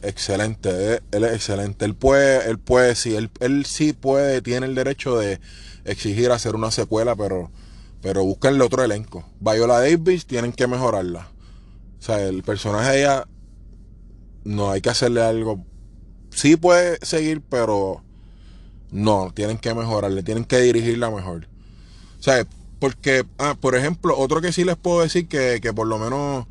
excelente. 0.00 1.02
Él, 1.10 1.24
es 1.24 1.34
excelente. 1.34 1.84
Él 1.84 1.94
puede, 1.94 2.48
él 2.48 2.58
puede, 2.58 2.94
sí, 2.94 3.14
él, 3.14 3.30
él 3.40 3.66
sí 3.66 3.92
puede, 3.92 4.40
tiene 4.40 4.64
el 4.64 4.74
derecho 4.74 5.18
de 5.18 5.38
exigir 5.84 6.30
hacer 6.30 6.54
una 6.54 6.70
secuela, 6.70 7.16
pero, 7.16 7.50
pero 8.02 8.24
búsquenle 8.24 8.64
otro 8.64 8.82
elenco. 8.82 9.24
Viola 9.40 9.80
Davis 9.80 10.26
tienen 10.26 10.52
que 10.52 10.66
mejorarla. 10.66 11.28
O 11.98 12.02
sea, 12.02 12.22
el 12.22 12.42
personaje 12.42 12.90
de 12.90 13.00
ella 13.00 13.28
no 14.44 14.70
hay 14.70 14.80
que 14.80 14.90
hacerle 14.90 15.22
algo. 15.22 15.64
Sí 16.30 16.56
puede 16.56 16.98
seguir, 17.04 17.42
pero 17.42 18.02
no, 18.90 19.30
tienen 19.34 19.58
que 19.58 19.74
mejorarle, 19.74 20.22
tienen 20.22 20.44
que 20.44 20.60
dirigirla 20.60 21.10
mejor. 21.10 21.46
O 22.18 22.22
sea, 22.22 22.46
porque, 22.78 23.24
ah, 23.38 23.56
por 23.60 23.76
ejemplo, 23.76 24.18
otro 24.18 24.40
que 24.40 24.52
sí 24.52 24.64
les 24.64 24.76
puedo 24.76 25.02
decir 25.02 25.28
que, 25.28 25.72
por 25.74 25.86
lo 25.86 25.98
menos, 25.98 26.46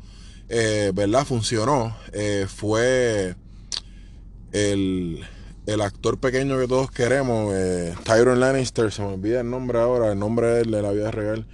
eh, 0.48 0.92
¿verdad? 0.94 1.24
Funcionó, 1.24 1.96
eh, 2.12 2.46
fue 2.48 3.34
el, 4.52 5.24
actor 5.80 6.18
pequeño 6.18 6.58
que 6.58 6.66
todos 6.66 6.90
queremos, 6.90 7.52
eh, 7.54 7.94
Lannister, 8.06 8.90
se 8.90 9.02
me 9.02 9.08
olvida 9.08 9.40
el 9.40 9.50
nombre 9.50 9.78
ahora, 9.78 10.12
el 10.12 10.18
nombre 10.18 10.48
de, 10.48 10.60
él, 10.62 10.70
de 10.70 10.82
la 10.82 10.90
vida 10.90 11.10
real. 11.10 11.46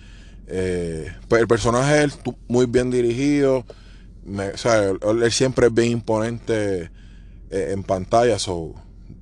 pues 0.47 1.43
el 1.43 1.49
personaje 1.49 2.05
es 2.05 2.19
muy 2.49 2.67
bien 2.67 2.91
dirigido, 2.91 3.65
o 4.27 4.57
sea, 4.57 4.89
él, 4.89 5.33
siempre 5.33 5.67
es 5.67 5.75
bien 5.75 5.93
imponente 5.93 6.91
en 7.51 7.83
pantalla, 7.83 8.39
so, 8.39 8.75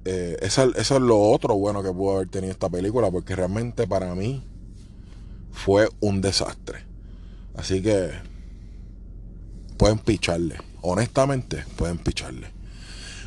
eh, 0.07 0.37
eso, 0.43 0.71
es 0.77 0.91
lo 0.91 1.19
otro 1.19 1.55
bueno 1.57 1.83
que 1.83 1.91
pudo 1.91 2.17
haber 2.17 2.29
tenido 2.29 2.53
esta 2.53 2.69
película, 2.69 3.11
porque 3.11 3.35
realmente 3.35 3.87
para 3.87 4.15
mí 4.15 4.43
fue 5.51 5.89
un 6.01 6.21
desastre. 6.21 6.85
Así 7.57 7.81
que 7.81 8.11
pueden 9.79 9.99
picharle. 9.99 10.57
Honestamente, 10.83 11.65
pueden 11.77 11.99
picharle. 11.99 12.54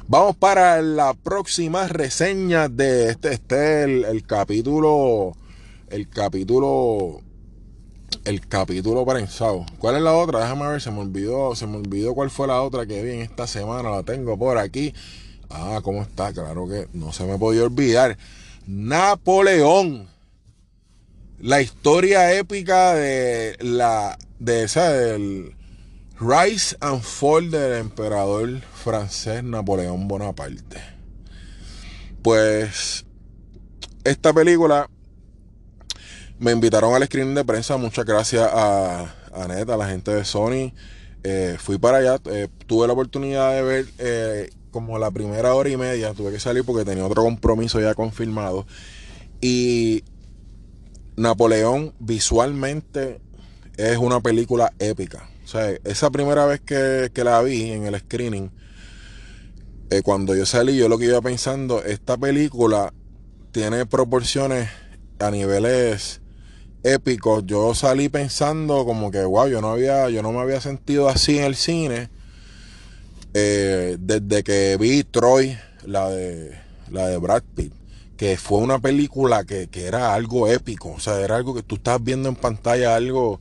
Vamos 0.09 0.37
para 0.37 0.81
la 0.81 1.13
próxima 1.15 1.89
reseña 1.89 2.69
de 2.69 3.09
este, 3.09 3.33
este 3.33 3.83
el, 3.83 4.05
el 4.05 4.25
capítulo. 4.25 5.35
El 5.89 6.07
capítulo. 6.07 7.19
El 8.23 8.47
capítulo 8.47 9.05
prensado. 9.05 9.65
¿Cuál 9.79 9.97
es 9.97 10.01
la 10.01 10.15
otra? 10.15 10.39
Déjame 10.39 10.65
ver, 10.65 10.81
se 10.81 10.91
me 10.91 10.99
olvidó. 10.99 11.53
Se 11.57 11.67
me 11.67 11.75
olvidó 11.75 12.13
cuál 12.13 12.29
fue 12.29 12.47
la 12.47 12.61
otra 12.61 12.85
que 12.85 13.03
vi 13.03 13.15
en 13.15 13.21
esta 13.21 13.47
semana. 13.47 13.89
La 13.89 14.03
tengo 14.03 14.39
por 14.39 14.57
aquí. 14.57 14.93
Ah, 15.49 15.81
¿cómo 15.83 16.03
está? 16.03 16.31
Claro 16.31 16.69
que 16.69 16.87
no 16.93 17.11
se 17.11 17.25
me 17.25 17.37
podía 17.37 17.63
olvidar. 17.63 18.17
Napoleón. 18.65 20.07
La 21.41 21.61
historia 21.61 22.33
épica 22.33 22.93
de 22.93 23.57
la 23.59 24.17
de 24.39 24.63
esa 24.63 24.89
del 24.89 25.53
Rise 26.19 26.75
and 26.81 27.01
Fall 27.03 27.51
del 27.51 27.73
emperador 27.73 28.61
francés 28.73 29.43
Napoleón 29.43 30.07
Bonaparte. 30.07 30.81
Pues 32.23 33.05
esta 34.03 34.33
película 34.33 34.89
me 36.39 36.51
invitaron 36.51 36.95
al 36.95 37.05
screen 37.05 37.35
de 37.35 37.45
prensa. 37.45 37.77
Muchas 37.77 38.03
gracias 38.03 38.49
a, 38.51 39.13
a 39.31 39.47
Neta, 39.47 39.75
a 39.75 39.77
la 39.77 39.87
gente 39.87 40.09
de 40.09 40.25
Sony. 40.25 40.73
Eh, 41.23 41.57
fui 41.59 41.77
para 41.77 41.97
allá, 41.97 42.19
eh, 42.31 42.47
tuve 42.65 42.87
la 42.87 42.93
oportunidad 42.93 43.53
de 43.53 43.61
ver 43.61 43.85
eh, 43.99 44.49
como 44.71 44.97
la 44.97 45.11
primera 45.11 45.53
hora 45.53 45.69
y 45.69 45.77
media 45.77 46.13
tuve 46.13 46.31
que 46.31 46.39
salir 46.39 46.63
porque 46.63 46.83
tenía 46.83 47.05
otro 47.05 47.21
compromiso 47.21 47.79
ya 47.79 47.93
confirmado. 47.93 48.65
Y 49.39 50.03
Napoleón 51.15 51.93
visualmente 51.99 53.21
es 53.77 53.97
una 53.97 54.19
película 54.19 54.73
épica. 54.79 55.29
O 55.47 55.49
sea, 55.49 55.73
esa 55.85 56.09
primera 56.09 56.45
vez 56.45 56.59
que, 56.59 57.09
la 57.23 57.41
vi 57.41 57.71
en 57.71 57.85
el 57.85 57.97
screening, 57.97 58.51
eh, 59.89 60.01
cuando 60.01 60.35
yo 60.35 60.45
salí, 60.45 60.75
yo 60.75 60.89
lo 60.89 60.97
que 60.97 61.05
iba 61.05 61.21
pensando, 61.21 61.81
esta 61.85 62.17
película 62.17 62.93
tiene 63.53 63.85
proporciones 63.85 64.67
a 65.19 65.31
niveles 65.31 66.19
épicos. 66.83 67.45
Yo 67.45 67.73
salí 67.75 68.09
pensando 68.09 68.83
como 68.83 69.09
que, 69.09 69.23
wow, 69.23 69.47
yo 69.47 69.61
no 69.61 69.71
había, 69.71 70.09
yo 70.09 70.21
no 70.21 70.33
me 70.33 70.39
había 70.39 70.59
sentido 70.59 71.07
así 71.07 71.37
en 71.37 71.45
el 71.45 71.55
cine 71.55 72.09
eh, 73.33 73.95
desde 74.01 74.43
que 74.43 74.75
vi 74.77 75.05
Troy, 75.05 75.57
la 75.85 76.09
de, 76.09 76.59
la 76.91 77.07
de 77.07 77.15
Brad 77.15 77.43
Pitt, 77.55 77.71
que 78.17 78.35
fue 78.35 78.57
una 78.57 78.79
película 78.79 79.45
que, 79.45 79.69
era 79.73 80.13
algo 80.13 80.49
épico, 80.49 80.91
o 80.91 80.99
sea, 80.99 81.21
era 81.21 81.37
algo 81.37 81.55
que 81.55 81.63
tú 81.63 81.75
estás 81.75 82.03
viendo 82.03 82.27
en 82.27 82.35
pantalla, 82.35 82.97
algo 82.97 83.39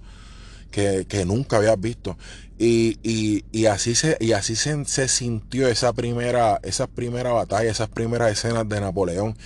que, 1.09 1.25
nunca 1.25 1.57
habías 1.57 1.81
visto. 1.81 2.19
Y, 2.59 3.67
así 3.67 3.95
se, 3.95 4.17
y 4.21 4.33
así 4.33 4.57
se, 4.57 5.09
sintió 5.09 5.69
esa 5.69 5.93
primera, 5.93 6.61
esa 6.63 6.87
primera 6.87 7.33
batalla, 7.33 7.71
esas 7.71 7.89
primeras 7.89 8.33
escenas 8.33 8.69
de 8.69 8.81
Napoleón. 8.81 9.37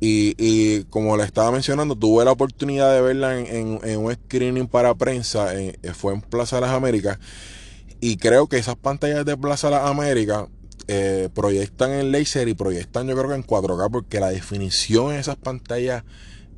Y, 0.00 0.84
como 0.84 1.16
le 1.16 1.24
estaba 1.24 1.50
mencionando, 1.50 1.96
tuve 1.96 2.24
la 2.24 2.32
oportunidad 2.32 2.94
de 2.94 3.00
verla 3.00 3.38
en, 3.38 3.98
un 3.98 4.14
screening 4.14 4.68
para 4.68 4.94
prensa, 4.94 5.48
fue 5.94 6.14
en 6.14 6.20
Plaza 6.20 6.56
de 6.56 6.62
las 6.62 6.70
Américas. 6.70 7.18
Y 8.00 8.16
creo 8.16 8.46
que 8.46 8.58
esas 8.58 8.76
pantallas 8.76 9.24
de 9.24 9.36
Plaza 9.36 9.70
La 9.70 9.88
América 9.88 10.46
eh, 10.86 11.28
proyectan 11.34 11.90
en 11.90 12.12
laser 12.12 12.46
y 12.46 12.54
proyectan 12.54 13.08
yo 13.08 13.16
creo 13.16 13.28
que 13.28 13.34
en 13.34 13.44
4K 13.44 13.90
porque 13.90 14.20
la 14.20 14.30
definición 14.30 15.12
en 15.12 15.18
esas 15.18 15.34
pantallas 15.36 16.04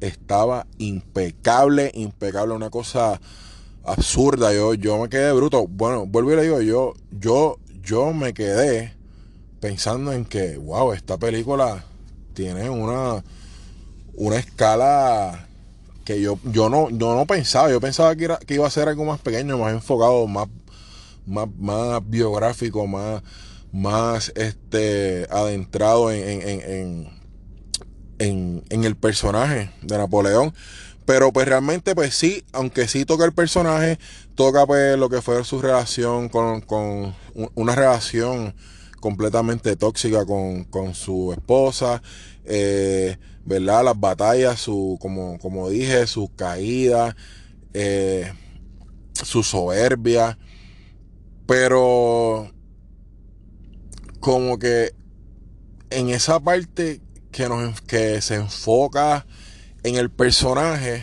estaba 0.01 0.67
impecable, 0.77 1.91
impecable, 1.95 2.55
una 2.55 2.69
cosa 2.69 3.21
absurda. 3.85 4.53
Yo, 4.53 4.75
yo 4.75 4.99
me 4.99 5.09
quedé 5.09 5.33
bruto. 5.33 5.67
Bueno, 5.67 6.07
vuelvo 6.07 6.33
y 6.33 6.37
le 6.37 6.43
digo, 6.43 6.61
yo, 6.61 6.95
yo, 7.11 7.59
yo 7.83 8.13
me 8.13 8.35
quedé 8.35 8.95
pensando 9.61 10.13
en 10.13 10.25
que, 10.25 10.57
wow, 10.57 10.93
esta 10.93 11.19
película 11.19 11.85
tiene 12.35 12.71
una, 12.71 13.23
una 14.15 14.37
escala 14.37 15.47
que 16.05 16.21
yo, 16.21 16.39
yo, 16.45 16.69
no, 16.69 16.91
yo 16.91 17.15
no 17.15 17.27
pensaba. 17.27 17.71
Yo 17.71 17.81
pensaba 17.81 18.17
que, 18.17 18.29
que 18.47 18.55
iba 18.55 18.67
a 18.67 18.71
ser 18.71 18.89
algo 18.89 19.05
más 19.05 19.21
pequeño, 19.21 19.59
más 19.59 19.73
enfocado, 19.73 20.27
más 20.27 20.49
más, 21.31 22.01
biográfico, 22.09 22.87
más, 22.87 23.23
más 23.73 24.33
este, 24.37 25.27
adentrado 25.31 26.11
en, 26.11 27.09
en, 28.19 28.85
el 28.85 28.97
personaje 28.97 29.71
de 29.83 29.99
Napoleón. 29.99 30.53
Pero 31.07 31.33
pues 31.33 31.49
realmente 31.49 31.95
pues 31.95 32.15
sí, 32.15 32.45
aunque 32.53 32.87
sí 32.87 33.05
toca 33.05 33.25
el 33.25 33.33
personaje, 33.33 33.99
toca 34.35 34.67
pues 34.67 34.99
lo 34.99 35.09
que 35.09 35.23
fue 35.23 35.43
su 35.45 35.61
relación 35.61 36.29
con, 36.29 36.61
con 36.61 37.15
una 37.55 37.75
relación 37.75 38.55
completamente 39.01 39.77
tóxica 39.77 40.25
con, 40.25 40.95
su 40.95 41.33
esposa, 41.33 42.03
eh, 42.45 43.17
¿verdad? 43.45 43.85
Las 43.85 43.99
batallas, 43.99 44.61
su, 44.61 44.99
como, 45.01 45.39
como 45.39 45.69
dije, 45.71 46.07
sus 46.07 46.31
caídas, 46.37 47.17
eh, 47.73 48.33
su 49.15 49.43
soberbia, 49.43 50.39
pero 51.47 52.51
como 54.21 54.59
que 54.59 54.95
en 55.89 56.11
esa 56.11 56.39
parte 56.39 57.01
que, 57.33 57.49
nos, 57.49 57.81
que 57.81 58.21
se 58.21 58.37
enfoca 58.37 59.27
en 59.83 59.97
el 59.97 60.11
personaje, 60.11 61.03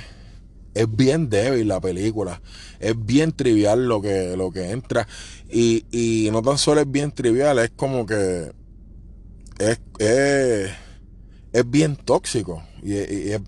es 0.74 0.96
bien 0.96 1.29
débil 1.29 1.67
la 1.67 1.79
película. 1.79 2.41
Es 2.79 2.93
bien 2.98 3.31
trivial 3.31 3.88
lo 3.88 4.01
que, 4.01 4.38
lo 4.38 4.51
que 4.51 4.72
entra. 4.72 5.07
Y, 5.50 5.86
y 5.91 6.29
no 6.31 6.41
tan 6.41 6.57
solo 6.57 6.81
es 6.81 6.91
bien 6.91 7.12
trivial, 7.12 7.57
es 7.60 7.72
como 7.72 8.05
que 8.05 8.51
es, 9.57 9.79
es, 10.00 10.72
es 11.51 11.69
bien 11.69 11.96
tóxico. 11.96 12.63
Y, 12.84 12.93
es, 12.93 13.41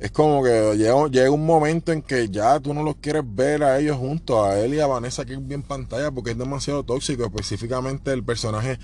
es, 0.00 0.10
como 0.10 0.42
que 0.42 0.74
llega, 0.76 1.08
llega, 1.08 1.30
un 1.30 1.46
momento 1.46 1.92
en 1.92 2.02
que 2.02 2.28
ya 2.28 2.58
tú 2.58 2.74
no 2.74 2.82
los 2.82 2.96
quieres 2.96 3.22
ver 3.24 3.62
a 3.62 3.78
ellos 3.78 3.96
juntos, 3.96 4.44
a 4.44 4.58
él 4.58 4.74
y 4.74 4.80
a 4.80 4.86
Vanessa 4.86 5.24
Kirby 5.24 5.54
en 5.54 5.62
pantalla, 5.62 6.10
porque 6.10 6.32
es 6.32 6.38
demasiado 6.38 6.82
tóxico, 6.82 7.24
específicamente 7.24 8.12
el 8.12 8.24
personaje 8.24 8.78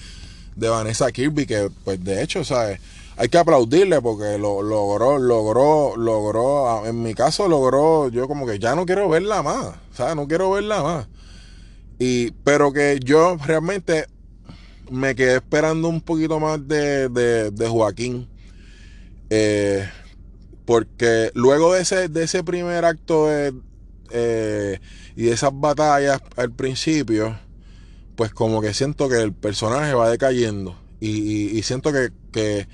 de 0.55 0.69
Vanessa 0.69 1.11
Kirby, 1.11 1.47
que 1.47 1.71
pues 1.85 2.03
de 2.03 2.23
hecho, 2.23 2.45
¿sabes? 2.45 2.81
Hay 3.17 3.29
que 3.29 3.39
aplaudirle 3.39 4.01
porque 4.01 4.39
lo, 4.39 4.61
logró, 4.63 5.19
logró, 5.19 5.97
logró, 5.97 6.85
en 6.87 7.03
mi 7.03 7.15
caso 7.15 7.49
logró, 7.49 8.09
yo 8.09 8.27
como 8.27 8.47
que 8.47 8.59
ya 8.59 8.75
no 8.75 8.87
quiero 8.87 9.09
verla 9.09 9.43
más, 9.43 9.77
¿sabes? 9.93 10.17
No 10.17 10.27
quiero 10.27 10.51
verla 10.51 10.83
más. 10.83 11.07
Y, 11.99 12.33
pero 12.43 12.73
que 12.73 12.99
yo 13.05 13.37
realmente 13.47 14.07
me 14.91 15.15
quedé 15.15 15.37
esperando 15.37 15.89
un 15.89 16.01
poquito 16.01 16.41
más 16.41 16.67
de, 16.67 17.09
de, 17.09 17.69
Joaquín. 17.69 18.29
Eh, 19.31 19.89
porque 20.65 21.31
luego 21.35 21.75
de 21.75 21.83
ese, 21.83 22.09
de 22.09 22.25
ese 22.25 22.43
primer 22.43 22.85
acto 22.85 23.29
eh, 23.31 24.81
y 25.17 25.23
de 25.23 25.33
esas 25.33 25.51
batallas 25.53 26.21
al 26.37 26.51
principio, 26.51 27.39
pues 28.17 28.33
como 28.33 28.61
que 28.61 28.75
siento 28.75 29.09
que 29.09 29.21
el 29.21 29.33
personaje 29.33 29.95
va 29.95 30.11
decayendo. 30.11 30.79
Y, 31.01 31.63
siento 31.63 31.93
que, 31.93 32.11
que, 32.33 32.67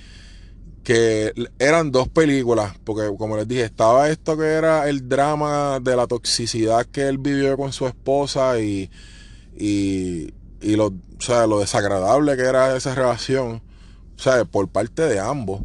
que, 0.84 1.32
eran 1.58 1.92
dos 1.92 2.08
películas, 2.08 2.74
porque 2.84 3.14
como 3.16 3.36
les 3.36 3.46
dije, 3.48 3.64
estaba 3.64 4.08
esto 4.08 4.36
que 4.36 4.46
era 4.46 4.88
el 4.88 5.08
drama 5.08 5.78
de 5.80 5.96
la 5.96 6.06
toxicidad 6.06 6.86
que 6.86 7.08
él 7.08 7.18
vivió 7.18 7.56
con 7.56 7.72
su 7.72 7.86
esposa 7.86 8.60
y, 8.60 8.90
y, 9.56 10.32
lo, 10.62 10.86
o 10.86 11.20
sea, 11.20 11.46
lo 11.46 11.60
desagradable 11.60 12.36
que 12.36 12.42
era 12.42 12.76
esa 12.76 12.94
relación, 12.94 13.62
o 14.16 14.22
sea, 14.22 14.44
por 14.44 14.68
parte 14.68 15.02
de 15.02 15.20
ambos. 15.20 15.62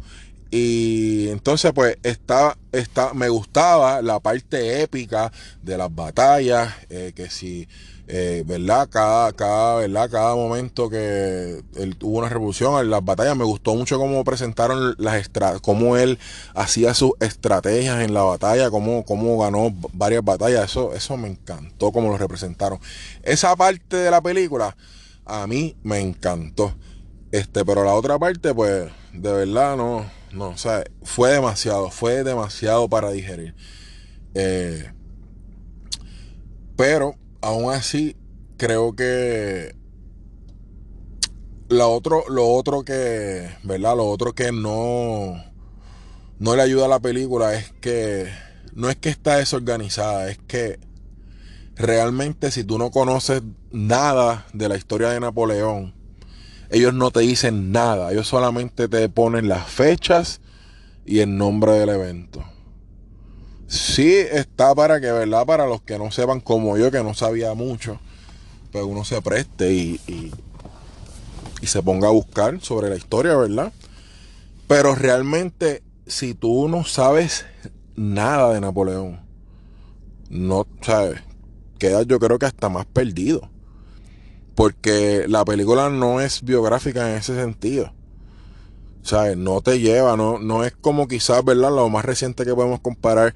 Y 0.50 1.28
entonces, 1.28 1.72
pues, 1.74 1.98
está, 2.02 2.56
está, 2.72 3.12
me 3.14 3.28
gustaba 3.28 4.00
la 4.00 4.20
parte 4.20 4.82
épica 4.82 5.32
de 5.62 5.76
las 5.76 5.94
batallas, 5.94 6.72
eh, 6.88 7.12
que 7.14 7.28
si, 7.30 7.68
eh, 8.08 8.44
¿verdad? 8.46 8.88
Cada, 8.88 9.32
cada, 9.32 9.76
¿verdad? 9.76 10.08
Cada 10.10 10.34
momento 10.36 10.88
que 10.88 11.62
él 11.76 11.96
tuvo 11.96 12.18
una 12.18 12.28
revolución 12.28 12.80
en 12.80 12.90
las 12.90 13.04
batallas, 13.04 13.36
me 13.36 13.44
gustó 13.44 13.74
mucho 13.74 13.98
cómo 13.98 14.22
presentaron 14.22 14.94
las 14.98 15.16
estrategias, 15.16 15.60
cómo 15.60 15.96
él 15.96 16.18
hacía 16.54 16.94
sus 16.94 17.12
estrategias 17.20 18.00
en 18.02 18.14
la 18.14 18.22
batalla, 18.22 18.70
cómo, 18.70 19.04
cómo 19.04 19.38
ganó 19.38 19.72
varias 19.92 20.24
batallas. 20.24 20.64
Eso, 20.64 20.94
eso 20.94 21.16
me 21.16 21.28
encantó, 21.28 21.90
cómo 21.90 22.10
lo 22.10 22.16
representaron. 22.16 22.78
Esa 23.22 23.56
parte 23.56 23.96
de 23.96 24.10
la 24.10 24.20
película, 24.20 24.76
a 25.24 25.46
mí 25.46 25.76
me 25.82 26.00
encantó. 26.00 26.74
Este, 27.32 27.64
pero 27.64 27.84
la 27.84 27.94
otra 27.94 28.18
parte, 28.18 28.54
pues, 28.54 28.88
de 29.12 29.32
verdad, 29.32 29.76
no, 29.76 30.06
no, 30.32 30.50
o 30.50 30.56
sea, 30.56 30.84
fue 31.02 31.32
demasiado, 31.32 31.90
fue 31.90 32.22
demasiado 32.22 32.88
para 32.88 33.10
digerir. 33.10 33.54
Eh, 34.34 34.92
pero, 36.76 37.14
aún 37.46 37.72
así, 37.72 38.16
creo 38.56 38.94
que 38.96 39.76
lo 41.68 41.92
otro, 41.92 42.24
lo 42.28 42.48
otro 42.48 42.84
que, 42.84 43.48
¿verdad? 43.62 43.96
Lo 43.96 44.06
otro 44.06 44.34
que 44.34 44.50
no, 44.50 45.44
no 46.38 46.56
le 46.56 46.62
ayuda 46.62 46.86
a 46.86 46.88
la 46.88 47.00
película 47.00 47.54
es 47.54 47.72
que 47.80 48.28
no 48.74 48.90
es 48.90 48.96
que 48.96 49.08
está 49.10 49.36
desorganizada, 49.36 50.28
es 50.28 50.38
que 50.38 50.80
realmente 51.76 52.50
si 52.50 52.64
tú 52.64 52.78
no 52.78 52.90
conoces 52.90 53.42
nada 53.70 54.46
de 54.52 54.68
la 54.68 54.76
historia 54.76 55.10
de 55.10 55.20
Napoleón, 55.20 55.94
ellos 56.70 56.94
no 56.94 57.12
te 57.12 57.20
dicen 57.20 57.70
nada, 57.70 58.10
ellos 58.10 58.26
solamente 58.26 58.88
te 58.88 59.08
ponen 59.08 59.48
las 59.48 59.68
fechas 59.68 60.40
y 61.04 61.20
el 61.20 61.36
nombre 61.38 61.72
del 61.72 61.90
evento. 61.90 62.44
Sí 63.68 64.14
está 64.14 64.74
para 64.74 65.00
que, 65.00 65.10
¿verdad? 65.10 65.44
Para 65.44 65.66
los 65.66 65.82
que 65.82 65.98
no 65.98 66.10
sepan 66.10 66.40
como 66.40 66.76
yo, 66.76 66.90
que 66.90 67.02
no 67.02 67.14
sabía 67.14 67.54
mucho, 67.54 67.98
pues 68.70 68.84
uno 68.84 69.04
se 69.04 69.20
preste 69.22 69.72
y, 69.72 70.00
y, 70.06 70.32
se 71.66 71.82
ponga 71.82 72.06
a 72.06 72.12
buscar 72.12 72.60
sobre 72.60 72.88
la 72.88 72.96
historia, 72.96 73.34
¿verdad? 73.34 73.72
Pero 74.68 74.94
realmente, 74.94 75.82
si 76.06 76.34
tú 76.34 76.68
no 76.68 76.84
sabes 76.84 77.44
nada 77.96 78.54
de 78.54 78.60
Napoleón, 78.60 79.20
no 80.30 80.66
sabes, 80.80 81.22
quedas 81.80 82.06
yo 82.06 82.20
creo 82.20 82.38
que 82.38 82.46
hasta 82.46 82.68
más 82.68 82.86
perdido. 82.86 83.50
Porque 84.54 85.26
la 85.28 85.44
película 85.44 85.90
no 85.90 86.20
es 86.20 86.42
biográfica 86.42 87.10
en 87.10 87.18
ese 87.18 87.34
sentido. 87.34 87.92
¿Sabes? 89.02 89.36
No 89.36 89.60
te 89.60 89.80
lleva, 89.80 90.16
no, 90.16 90.38
no 90.38 90.64
es 90.64 90.74
como 90.74 91.06
quizás, 91.08 91.44
¿verdad? 91.44 91.70
Lo 91.70 91.88
más 91.90 92.04
reciente 92.04 92.44
que 92.44 92.54
podemos 92.54 92.80
comparar 92.80 93.34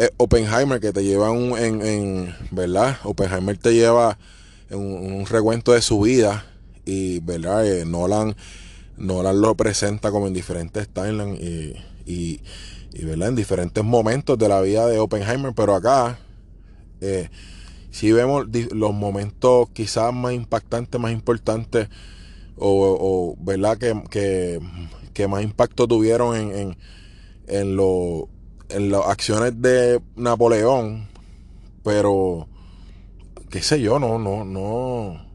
es 0.00 0.10
Oppenheimer, 0.16 0.80
que 0.80 0.94
te 0.94 1.04
lleva 1.04 1.30
un, 1.30 1.58
en, 1.58 1.82
en, 1.82 2.34
¿verdad? 2.50 2.96
Oppenheimer 3.04 3.58
te 3.58 3.74
lleva 3.74 4.16
un, 4.70 5.26
recuento 5.26 5.72
de 5.72 5.82
su 5.82 6.00
vida 6.00 6.46
y, 6.86 7.20
¿verdad? 7.20 7.66
Eh, 7.66 7.84
Nolan, 7.84 8.34
Nolan 8.96 9.42
lo 9.42 9.54
presenta 9.56 10.10
como 10.10 10.26
en 10.26 10.32
diferentes 10.32 10.88
timelines 10.88 11.38
y, 11.38 11.76
y, 12.06 12.40
y, 12.94 13.04
¿verdad? 13.04 13.28
En 13.28 13.36
diferentes 13.36 13.84
momentos 13.84 14.38
de 14.38 14.48
la 14.48 14.62
vida 14.62 14.86
de 14.86 14.98
Oppenheimer, 14.98 15.52
pero 15.54 15.74
acá 15.74 16.18
eh, 17.02 17.28
si 17.90 18.10
vemos 18.10 18.46
los 18.72 18.94
momentos 18.94 19.68
quizás 19.74 20.14
más 20.14 20.32
impactantes, 20.32 20.98
más 20.98 21.12
importantes, 21.12 21.90
o, 22.56 23.36
¿verdad? 23.38 23.76
Que, 23.76 24.60
que, 25.12 25.28
más 25.28 25.42
impacto 25.42 25.86
tuvieron 25.86 26.34
en, 26.36 26.58
en, 26.58 26.76
en, 27.48 27.76
lo, 27.76 28.30
en 28.70 28.90
las 28.90 29.06
acciones 29.06 29.60
de 29.60 30.00
Napoleón, 30.16 31.08
pero 31.82 32.48
qué 33.50 33.62
sé 33.62 33.80
yo, 33.80 33.98
no, 33.98 34.18
no, 34.18 34.44
no, 34.44 35.26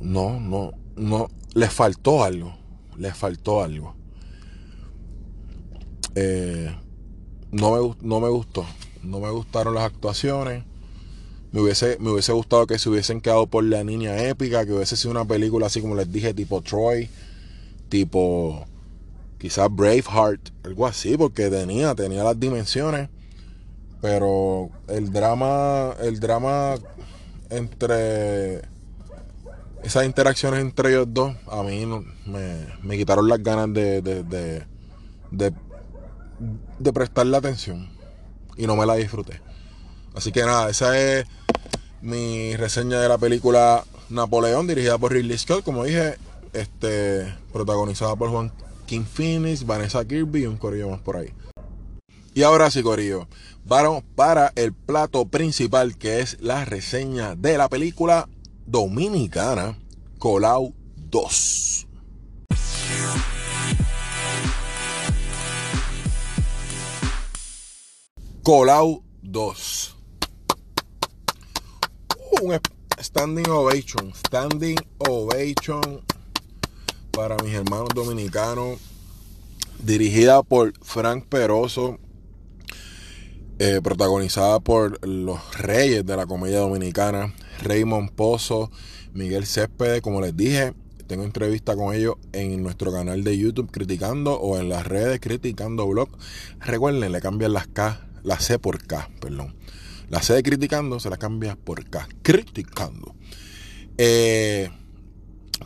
no, 0.00 0.40
no, 0.40 0.72
no, 0.96 1.28
les 1.54 1.72
faltó 1.72 2.24
algo, 2.24 2.54
les 2.98 3.16
faltó 3.16 3.62
algo. 3.62 3.94
Eh, 6.14 6.74
no, 7.50 7.72
me, 7.72 7.94
no 8.02 8.20
me 8.20 8.28
gustó, 8.28 8.64
no 9.02 9.20
me 9.20 9.30
gustaron 9.30 9.74
las 9.74 9.84
actuaciones. 9.84 10.64
Me 11.52 11.60
hubiese, 11.60 11.98
me 12.00 12.10
hubiese 12.10 12.32
gustado 12.32 12.66
que 12.66 12.80
se 12.80 12.88
hubiesen 12.88 13.20
quedado 13.20 13.46
por 13.46 13.62
la 13.62 13.84
niña 13.84 14.20
épica, 14.24 14.66
que 14.66 14.72
hubiese 14.72 14.96
sido 14.96 15.12
una 15.12 15.24
película 15.24 15.66
así 15.66 15.80
como 15.80 15.94
les 15.94 16.10
dije, 16.10 16.34
tipo 16.34 16.60
Troy, 16.62 17.08
tipo 17.88 18.66
quizás 19.44 19.68
Braveheart, 19.70 20.40
algo 20.64 20.86
así, 20.86 21.18
porque 21.18 21.50
tenía, 21.50 21.94
tenía 21.94 22.24
las 22.24 22.40
dimensiones. 22.40 23.10
Pero 24.00 24.70
el 24.88 25.12
drama, 25.12 25.92
el 26.00 26.18
drama 26.18 26.76
entre 27.50 28.62
esas 29.82 30.06
interacciones 30.06 30.60
entre 30.60 30.92
ellos 30.92 31.08
dos, 31.10 31.36
a 31.46 31.62
mí 31.62 31.84
me, 32.24 32.66
me 32.82 32.96
quitaron 32.96 33.28
las 33.28 33.42
ganas 33.42 33.70
de, 33.74 34.00
de, 34.00 34.22
de, 34.22 34.62
de, 35.30 35.52
de 36.78 36.92
prestarle 36.94 37.36
atención. 37.36 37.90
Y 38.56 38.66
no 38.66 38.76
me 38.76 38.86
la 38.86 38.94
disfruté. 38.94 39.42
Así 40.14 40.32
que 40.32 40.40
nada, 40.40 40.70
esa 40.70 40.98
es 40.98 41.26
mi 42.00 42.56
reseña 42.56 42.98
de 42.98 43.10
la 43.10 43.18
película 43.18 43.84
Napoleón, 44.08 44.66
dirigida 44.66 44.96
por 44.96 45.12
Ridley 45.12 45.36
Scott, 45.36 45.64
como 45.64 45.84
dije, 45.84 46.14
este, 46.54 47.30
protagonizada 47.52 48.16
por 48.16 48.30
Juan 48.30 48.50
King 48.86 49.04
Phoenix, 49.04 49.64
Vanessa 49.64 50.04
Kirby 50.04 50.42
y 50.42 50.46
un 50.46 50.56
corillo 50.56 50.90
más 50.90 51.00
por 51.00 51.16
ahí. 51.16 51.32
Y 52.34 52.42
ahora 52.42 52.70
sí, 52.70 52.82
corillo, 52.82 53.28
vamos 53.64 54.02
para 54.14 54.52
el 54.56 54.72
plato 54.72 55.26
principal 55.26 55.96
que 55.96 56.20
es 56.20 56.38
la 56.40 56.64
reseña 56.64 57.36
de 57.36 57.56
la 57.58 57.68
película 57.68 58.28
dominicana 58.66 59.78
Colau 60.18 60.74
2. 60.96 61.86
Colau 68.42 69.02
2 69.22 69.94
un 72.42 72.60
standing 73.00 73.48
ovation, 73.48 74.12
standing 74.14 74.78
ovation 75.08 76.02
para 77.14 77.36
mis 77.44 77.54
hermanos 77.54 77.88
dominicanos, 77.94 78.78
dirigida 79.78 80.42
por 80.42 80.72
Frank 80.82 81.26
Peroso, 81.26 81.98
eh, 83.58 83.80
protagonizada 83.82 84.58
por 84.60 85.06
los 85.06 85.56
reyes 85.58 86.04
de 86.04 86.16
la 86.16 86.26
comedia 86.26 86.58
dominicana, 86.58 87.32
Raymond 87.62 88.10
Pozo, 88.12 88.70
Miguel 89.12 89.46
Céspedes, 89.46 90.02
como 90.02 90.20
les 90.20 90.36
dije, 90.36 90.74
tengo 91.06 91.24
entrevista 91.24 91.76
con 91.76 91.94
ellos 91.94 92.16
en 92.32 92.62
nuestro 92.62 92.92
canal 92.92 93.22
de 93.22 93.38
YouTube 93.38 93.70
criticando 93.70 94.34
o 94.40 94.58
en 94.58 94.68
las 94.68 94.86
redes 94.86 95.20
criticando 95.20 95.86
blog. 95.86 96.08
Recuerden, 96.60 97.12
le 97.12 97.20
cambian 97.20 97.52
las 97.52 97.66
K 97.68 98.06
La 98.22 98.40
C 98.40 98.58
por 98.58 98.84
K, 98.84 99.10
perdón. 99.20 99.54
La 100.08 100.22
C 100.22 100.34
de 100.34 100.42
criticando 100.42 100.98
se 100.98 101.10
la 101.10 101.16
cambia 101.16 101.56
por 101.56 101.88
K. 101.88 102.08
Criticando. 102.22 103.14
Eh, 103.98 104.70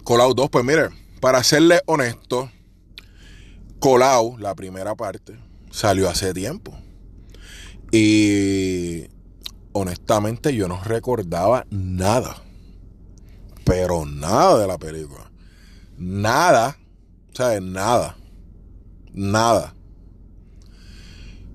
Colau 0.05 0.35
2, 0.35 0.51
pues 0.51 0.65
mire, 0.65 0.89
para 1.19 1.43
serle 1.43 1.83
honesto, 1.87 2.51
Colau, 3.79 4.37
la 4.39 4.55
primera 4.55 4.95
parte, 4.95 5.39
salió 5.71 6.09
hace 6.09 6.35
tiempo. 6.35 6.77
Y 7.93 9.07
honestamente 9.73 10.55
yo 10.55 10.69
no 10.69 10.83
recordaba 10.83 11.67
nada. 11.71 12.43
Pero 13.65 14.07
nada 14.07 14.59
de 14.59 14.67
la 14.67 14.79
película. 14.79 15.31
Nada. 15.97 16.79
¿Sabes? 17.33 17.63
Nada. 17.63 18.17
Nada. 19.13 19.75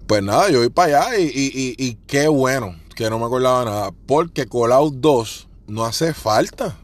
Pues 0.07 0.21
nada, 0.21 0.49
yo 0.49 0.59
voy 0.59 0.69
para 0.69 1.05
allá 1.05 1.17
y, 1.17 1.97
qué 2.07 2.27
bueno 2.27 2.75
que 2.95 3.09
no 3.09 3.19
me 3.19 3.25
acordaba 3.25 3.65
nada. 3.65 3.91
Porque 4.05 4.45
Colau 4.45 4.91
2 4.91 5.47
no 5.67 5.85
hace 5.85 6.13
falta. 6.13 6.77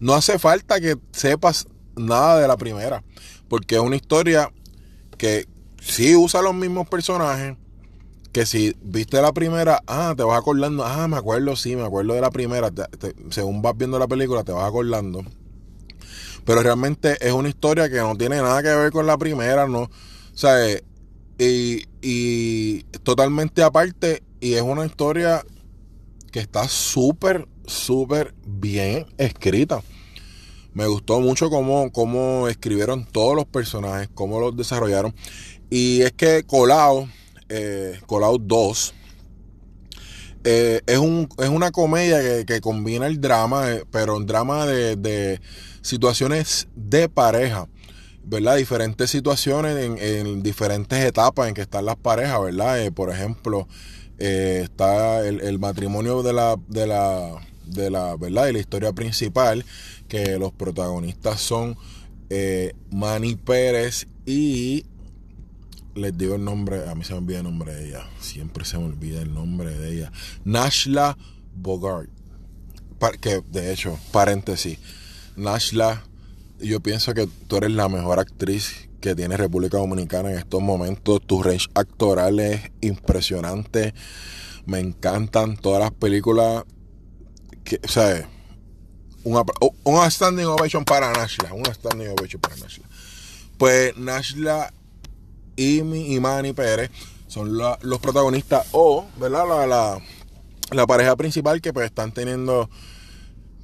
No 0.00 0.14
hace 0.14 0.38
falta 0.38 0.80
que 0.80 0.96
sepas 1.12 1.68
nada 1.94 2.40
de 2.40 2.48
la 2.48 2.56
primera. 2.56 3.04
Porque 3.48 3.76
es 3.76 3.80
una 3.80 3.96
historia 3.96 4.50
que 5.18 5.46
sí 5.80 6.16
usa 6.16 6.42
los 6.42 6.54
mismos 6.54 6.88
personajes. 6.88 7.56
Que 8.32 8.46
si 8.46 8.76
viste 8.82 9.20
la 9.20 9.32
primera, 9.32 9.82
ah, 9.86 10.14
te 10.16 10.22
vas 10.22 10.38
acordando, 10.38 10.84
ah, 10.84 11.06
me 11.08 11.16
acuerdo, 11.16 11.56
sí, 11.56 11.76
me 11.76 11.82
acuerdo 11.82 12.14
de 12.14 12.20
la 12.20 12.30
primera. 12.30 12.70
según 13.30 13.60
vas 13.60 13.76
viendo 13.76 13.98
la 13.98 14.08
película, 14.08 14.44
te 14.44 14.52
vas 14.52 14.66
acordando. 14.66 15.22
Pero 16.44 16.62
realmente 16.62 17.16
es 17.20 17.32
una 17.32 17.48
historia 17.48 17.90
que 17.90 17.98
no 17.98 18.16
tiene 18.16 18.36
nada 18.36 18.62
que 18.62 18.68
ver 18.68 18.92
con 18.92 19.06
la 19.06 19.18
primera, 19.18 19.66
¿no? 19.66 19.90
Sea, 20.32 20.78
y, 21.38 21.84
y 22.00 22.82
totalmente 23.02 23.62
aparte, 23.62 24.22
y 24.40 24.54
es 24.54 24.62
una 24.62 24.86
historia 24.86 25.44
que 26.30 26.40
está 26.40 26.66
súper, 26.68 27.46
súper 27.72 28.34
bien 28.44 29.06
escrita. 29.18 29.82
Me 30.72 30.86
gustó 30.86 31.20
mucho 31.20 31.50
cómo, 31.50 31.90
cómo 31.90 32.46
escribieron 32.48 33.04
todos 33.04 33.34
los 33.34 33.44
personajes, 33.44 34.08
cómo 34.14 34.38
los 34.38 34.56
desarrollaron. 34.56 35.14
Y 35.68 36.02
es 36.02 36.12
que 36.12 36.44
Colao, 36.44 37.08
eh, 37.48 37.98
Colao 38.06 38.38
2, 38.38 38.94
eh, 40.44 40.80
es, 40.86 40.98
un, 40.98 41.28
es 41.38 41.48
una 41.48 41.72
comedia 41.72 42.44
que, 42.44 42.60
combina 42.60 43.06
el 43.06 43.20
drama, 43.20 43.72
eh, 43.72 43.84
pero 43.90 44.16
un 44.16 44.26
drama 44.26 44.64
de, 44.66 45.40
situaciones 45.82 46.68
de 46.76 47.08
pareja, 47.08 47.66
¿verdad? 48.22 48.56
Diferentes 48.56 49.10
situaciones 49.10 49.76
en, 49.76 50.42
diferentes 50.42 51.04
etapas 51.04 51.48
en 51.48 51.54
que 51.54 51.62
están 51.62 51.84
las 51.84 51.96
parejas, 51.96 52.40
¿verdad? 52.42 52.92
por 52.92 53.10
ejemplo, 53.10 53.66
está 54.18 55.26
el, 55.26 55.58
matrimonio 55.58 56.22
de 56.22 56.32
la, 56.32 56.56
de 56.68 56.86
la, 56.86 57.40
de 57.70 57.90
la, 57.90 58.16
¿verdad? 58.16 58.46
De 58.46 58.52
la 58.52 58.58
historia 58.58 58.92
principal, 58.92 59.64
que 60.08 60.38
los 60.38 60.52
protagonistas 60.52 61.40
son 61.40 61.76
Manny 62.90 63.34
Pérez 63.36 64.06
y 64.24 64.84
les 65.94 66.16
digo 66.16 66.36
el 66.36 66.44
nombre, 66.44 66.88
a 66.88 66.94
mí 66.94 67.04
se 67.04 67.12
me 67.12 67.18
olvida 67.18 67.38
el 67.38 67.44
nombre 67.44 67.74
de 67.74 67.88
ella, 67.88 68.08
siempre 68.20 68.64
se 68.64 68.78
me 68.78 68.84
olvida 68.84 69.20
el 69.22 69.34
nombre 69.34 69.76
de 69.76 69.92
ella, 69.92 70.12
Nashla 70.44 71.18
Bogart, 71.54 72.08
que 73.20 73.42
de 73.50 73.72
hecho, 73.72 73.98
paréntesis, 74.12 74.78
Nashla, 75.36 76.04
yo 76.60 76.80
pienso 76.80 77.12
que 77.14 77.28
tú 77.48 77.56
eres 77.56 77.72
la 77.72 77.88
mejor 77.88 78.20
actriz 78.20 78.88
que 79.00 79.14
tiene 79.14 79.36
República 79.36 79.78
Dominicana 79.78 80.30
en 80.30 80.38
estos 80.38 80.60
momentos, 80.62 81.20
tu 81.26 81.42
range 81.42 81.68
actoral 81.74 82.38
es 82.38 82.70
impresionante, 82.80 83.94
me 84.66 84.78
encantan 84.78 85.56
todas 85.56 85.80
las 85.80 85.90
películas, 85.90 86.64
que, 87.70 87.80
o 87.84 87.88
sea, 87.88 88.28
un 89.22 90.10
standing 90.10 90.46
ovation 90.46 90.84
para 90.84 91.12
Nashla, 91.12 91.52
un 91.54 91.64
standing 91.66 92.08
ovation 92.08 92.40
para 92.40 92.56
Nashla. 92.56 92.84
Pues 93.58 93.96
Nashla 93.96 94.72
y, 95.54 95.78
y 95.78 96.20
Manny 96.20 96.52
Pérez 96.52 96.90
son 97.28 97.56
los 97.56 98.00
protagonistas 98.00 98.66
o, 98.72 99.06
¿verdad? 99.18 99.44
La, 99.68 100.00
la, 100.72 100.86
pareja 100.86 101.14
principal 101.14 101.60
que 101.60 101.72
pues 101.72 101.86
están 101.86 102.12
teniendo 102.12 102.68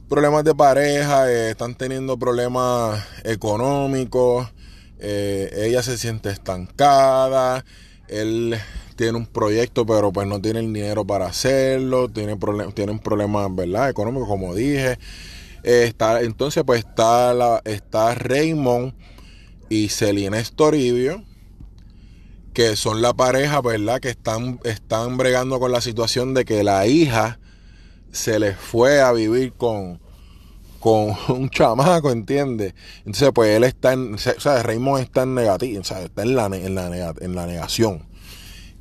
problemas 0.08 0.44
de 0.44 0.54
pareja, 0.54 1.28
eh, 1.28 1.50
están 1.50 1.74
teniendo 1.74 2.16
problemas 2.16 3.04
económicos, 3.24 4.48
eh, 5.00 5.50
ella 5.66 5.82
se 5.82 5.98
siente 5.98 6.30
estancada, 6.30 7.64
él 8.08 8.56
tiene 8.96 9.18
un 9.18 9.26
proyecto 9.26 9.84
pero 9.84 10.12
pues 10.12 10.26
no 10.26 10.40
tiene 10.40 10.60
el 10.60 10.72
dinero 10.72 11.04
para 11.04 11.26
hacerlo, 11.26 12.08
tiene, 12.08 12.36
tienen 12.74 12.98
problemas, 12.98 13.54
¿verdad? 13.54 13.92
Como 13.94 14.54
dije. 14.54 14.98
Está, 15.62 16.22
entonces 16.22 16.62
pues 16.64 16.80
está, 16.80 17.34
la, 17.34 17.60
está 17.64 18.14
Raymond 18.14 18.94
y 19.68 19.88
Celina 19.88 20.38
Estoribio 20.38 21.24
que 22.56 22.74
son 22.74 23.02
la 23.02 23.12
pareja, 23.12 23.60
¿verdad? 23.60 24.00
Que 24.00 24.08
están, 24.08 24.60
están 24.64 25.18
bregando 25.18 25.60
con 25.60 25.72
la 25.72 25.82
situación 25.82 26.32
de 26.32 26.46
que 26.46 26.64
la 26.64 26.86
hija 26.86 27.38
se 28.12 28.38
les 28.38 28.56
fue 28.56 29.02
a 29.02 29.12
vivir 29.12 29.52
con, 29.52 30.00
con 30.86 31.16
un 31.36 31.50
chamaco, 31.50 32.12
¿entiendes? 32.12 32.72
Entonces, 32.98 33.30
pues 33.34 33.56
él 33.56 33.64
está 33.64 33.94
en, 33.94 34.14
o 34.14 34.18
sea, 34.18 34.62
Raymond 34.62 35.02
está 35.02 35.24
en 35.24 35.34
negativo, 35.34 35.80
está 35.80 36.22
en 36.22 36.36
la, 36.36 36.48
negación. 36.48 38.06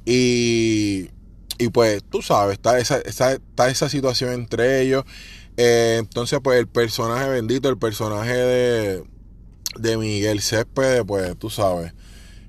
Y, 0.06 1.10
pues 1.74 2.04
tú 2.04 2.22
sabes, 2.22 2.60
está 2.60 2.78
esa, 2.78 3.90
situación 3.90 4.34
entre 4.34 4.82
ellos. 4.82 5.04
Eh, 5.58 5.96
entonces, 5.98 6.40
pues 6.44 6.60
el 6.60 6.68
personaje 6.68 7.28
bendito, 7.28 7.70
el 7.70 7.80
personaje 7.80 8.36
de, 8.36 9.04
de 9.80 9.98
Miguel 9.98 10.42
Céspedes, 10.42 11.04
pues 11.08 11.36
tú 11.40 11.50
sabes 11.50 11.92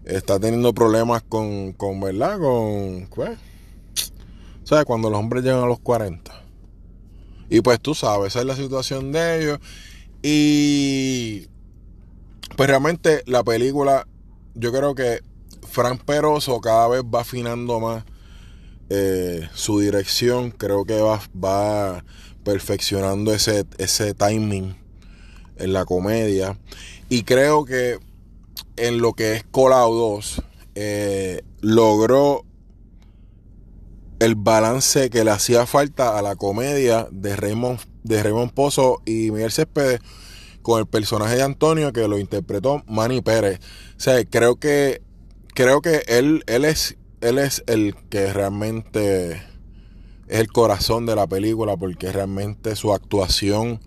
está 0.05 0.39
teniendo 0.39 0.75
problemas 0.75 1.23
con, 1.23 1.73
con 1.73 1.99
¿verdad? 1.99 2.39
Con, 2.39 3.09
pues, 3.15 3.39
¿sabes? 4.65 4.85
Cuando 4.85 5.09
los 5.09 5.19
hombres 5.19 5.43
llegan 5.43 5.65
a 5.65 5.67
los 5.67 5.81
40. 5.81 6.36
Y 7.49 7.61
pues 7.61 7.81
tú 7.81 7.95
sabes, 7.95 8.29
esa 8.29 8.41
es 8.41 8.47
la 8.47 8.57
situación 8.57 9.13
de 9.13 9.43
ellos. 9.43 9.59
Y 10.23 11.47
pues 12.57 12.69
realmente 12.69 13.23
la 13.27 13.45
película, 13.45 14.07
yo 14.55 14.73
creo 14.73 14.95
que 14.95 15.21
Frank 15.69 16.03
Peroso 16.05 16.61
cada 16.61 16.89
vez 16.89 17.03
va 17.03 17.21
afinando 17.21 17.81
más 17.81 18.05
eh, 18.89 19.49
su 19.55 19.81
dirección. 19.81 20.51
Creo 20.51 20.85
que 20.85 21.01
va, 21.01 21.21
va 21.43 22.05
perfeccionando 22.45 23.33
ese, 23.33 23.65
ese 23.79 24.15
timing 24.15 24.77
en 25.57 25.73
la 25.73 25.85
comedia. 25.85 26.59
Y 27.09 27.23
creo 27.23 27.65
que 27.65 27.99
en 28.77 28.99
lo 28.99 29.13
que 29.13 29.35
es 29.35 29.45
Colau 29.45 29.95
2, 29.95 30.43
eh, 30.75 31.43
logró 31.61 32.45
el 34.19 34.35
balance 34.35 35.11
que 35.11 35.25
le 35.25 35.31
hacía 35.31 35.67
falta 35.67 36.19
a 36.19 36.23
la 36.23 36.37
comedia 36.37 37.09
de 37.11 37.37
Raymond, 37.37 37.81
de 38.03 38.23
Raymond 38.23 38.53
Pozo 38.53 39.03
y 39.05 39.31
Miguel 39.31 39.53
Céspedes 39.53 40.01
con 40.63 40.81
el 40.81 40.87
personaje 40.87 41.37
de 41.37 41.43
Antonio 41.43 41.93
que 41.93 42.09
lo 42.09 42.19
interpretó 42.19 42.83
Manny 42.87 43.21
Pérez. 43.21 43.61
O 43.97 44.01
sea, 44.01 44.25
creo 44.25 44.57
que 44.57 45.03
creo 45.55 45.81
que 45.81 46.03
él, 46.09 46.43
él 46.47 46.65
es 46.65 46.97
él 47.21 47.39
es 47.39 47.63
el 47.67 47.95
que 48.11 48.33
realmente 48.33 49.33
es 50.29 50.41
el 50.41 50.49
corazón 50.49 51.07
de 51.07 51.17
la 51.17 51.27
película 51.27 51.77
porque 51.77 52.13
realmente 52.13 52.77
su 52.77 52.93
actuación 52.93 53.81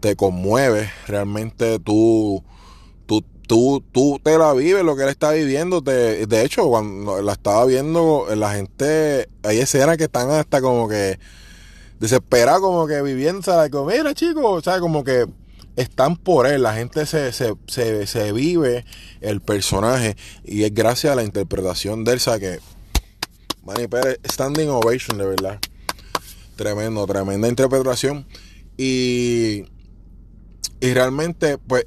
te 0.00 0.16
conmueve, 0.16 0.90
realmente 1.06 1.78
tú 1.78 2.44
tú, 3.06 3.24
tú 3.48 4.20
te 4.22 4.38
la 4.38 4.52
vives, 4.52 4.84
lo 4.84 4.94
que 4.94 5.02
él 5.04 5.08
está 5.08 5.32
viviendo. 5.32 5.82
Te, 5.82 6.26
de 6.26 6.44
hecho, 6.44 6.68
cuando 6.68 7.20
la 7.22 7.32
estaba 7.32 7.64
viendo, 7.64 8.26
la 8.36 8.52
gente, 8.52 9.28
hay 9.42 9.58
escenas 9.58 9.96
que 9.96 10.04
están 10.04 10.30
hasta 10.30 10.60
como 10.60 10.88
que 10.88 11.18
desesperadas, 11.98 12.60
como 12.60 12.86
que 12.86 13.02
viviendo, 13.02 13.42
¿sabes? 13.42 13.70
Como, 13.70 13.90
mira, 13.90 14.14
chicos, 14.14 14.64
¿sabes? 14.64 14.80
Como 14.80 15.02
que 15.02 15.26
están 15.76 16.16
por 16.16 16.46
él, 16.46 16.62
la 16.62 16.74
gente 16.74 17.06
se, 17.06 17.32
se, 17.32 17.54
se, 17.66 18.06
se, 18.06 18.32
vive 18.32 18.84
el 19.20 19.40
personaje 19.40 20.16
y 20.44 20.64
es 20.64 20.74
gracias 20.74 21.12
a 21.12 21.16
la 21.16 21.22
interpretación 21.22 22.04
de 22.04 22.12
él, 22.12 22.20
¿sabes? 22.20 22.40
Que 22.40 22.60
Manny 23.64 23.86
Pérez, 23.86 24.18
standing 24.30 24.68
ovation, 24.68 25.18
de 25.18 25.26
verdad. 25.26 25.58
Tremendo, 26.56 27.06
tremenda 27.06 27.48
interpretación. 27.48 28.26
Y, 28.76 29.64
y 30.80 30.94
realmente, 30.94 31.58
pues, 31.58 31.86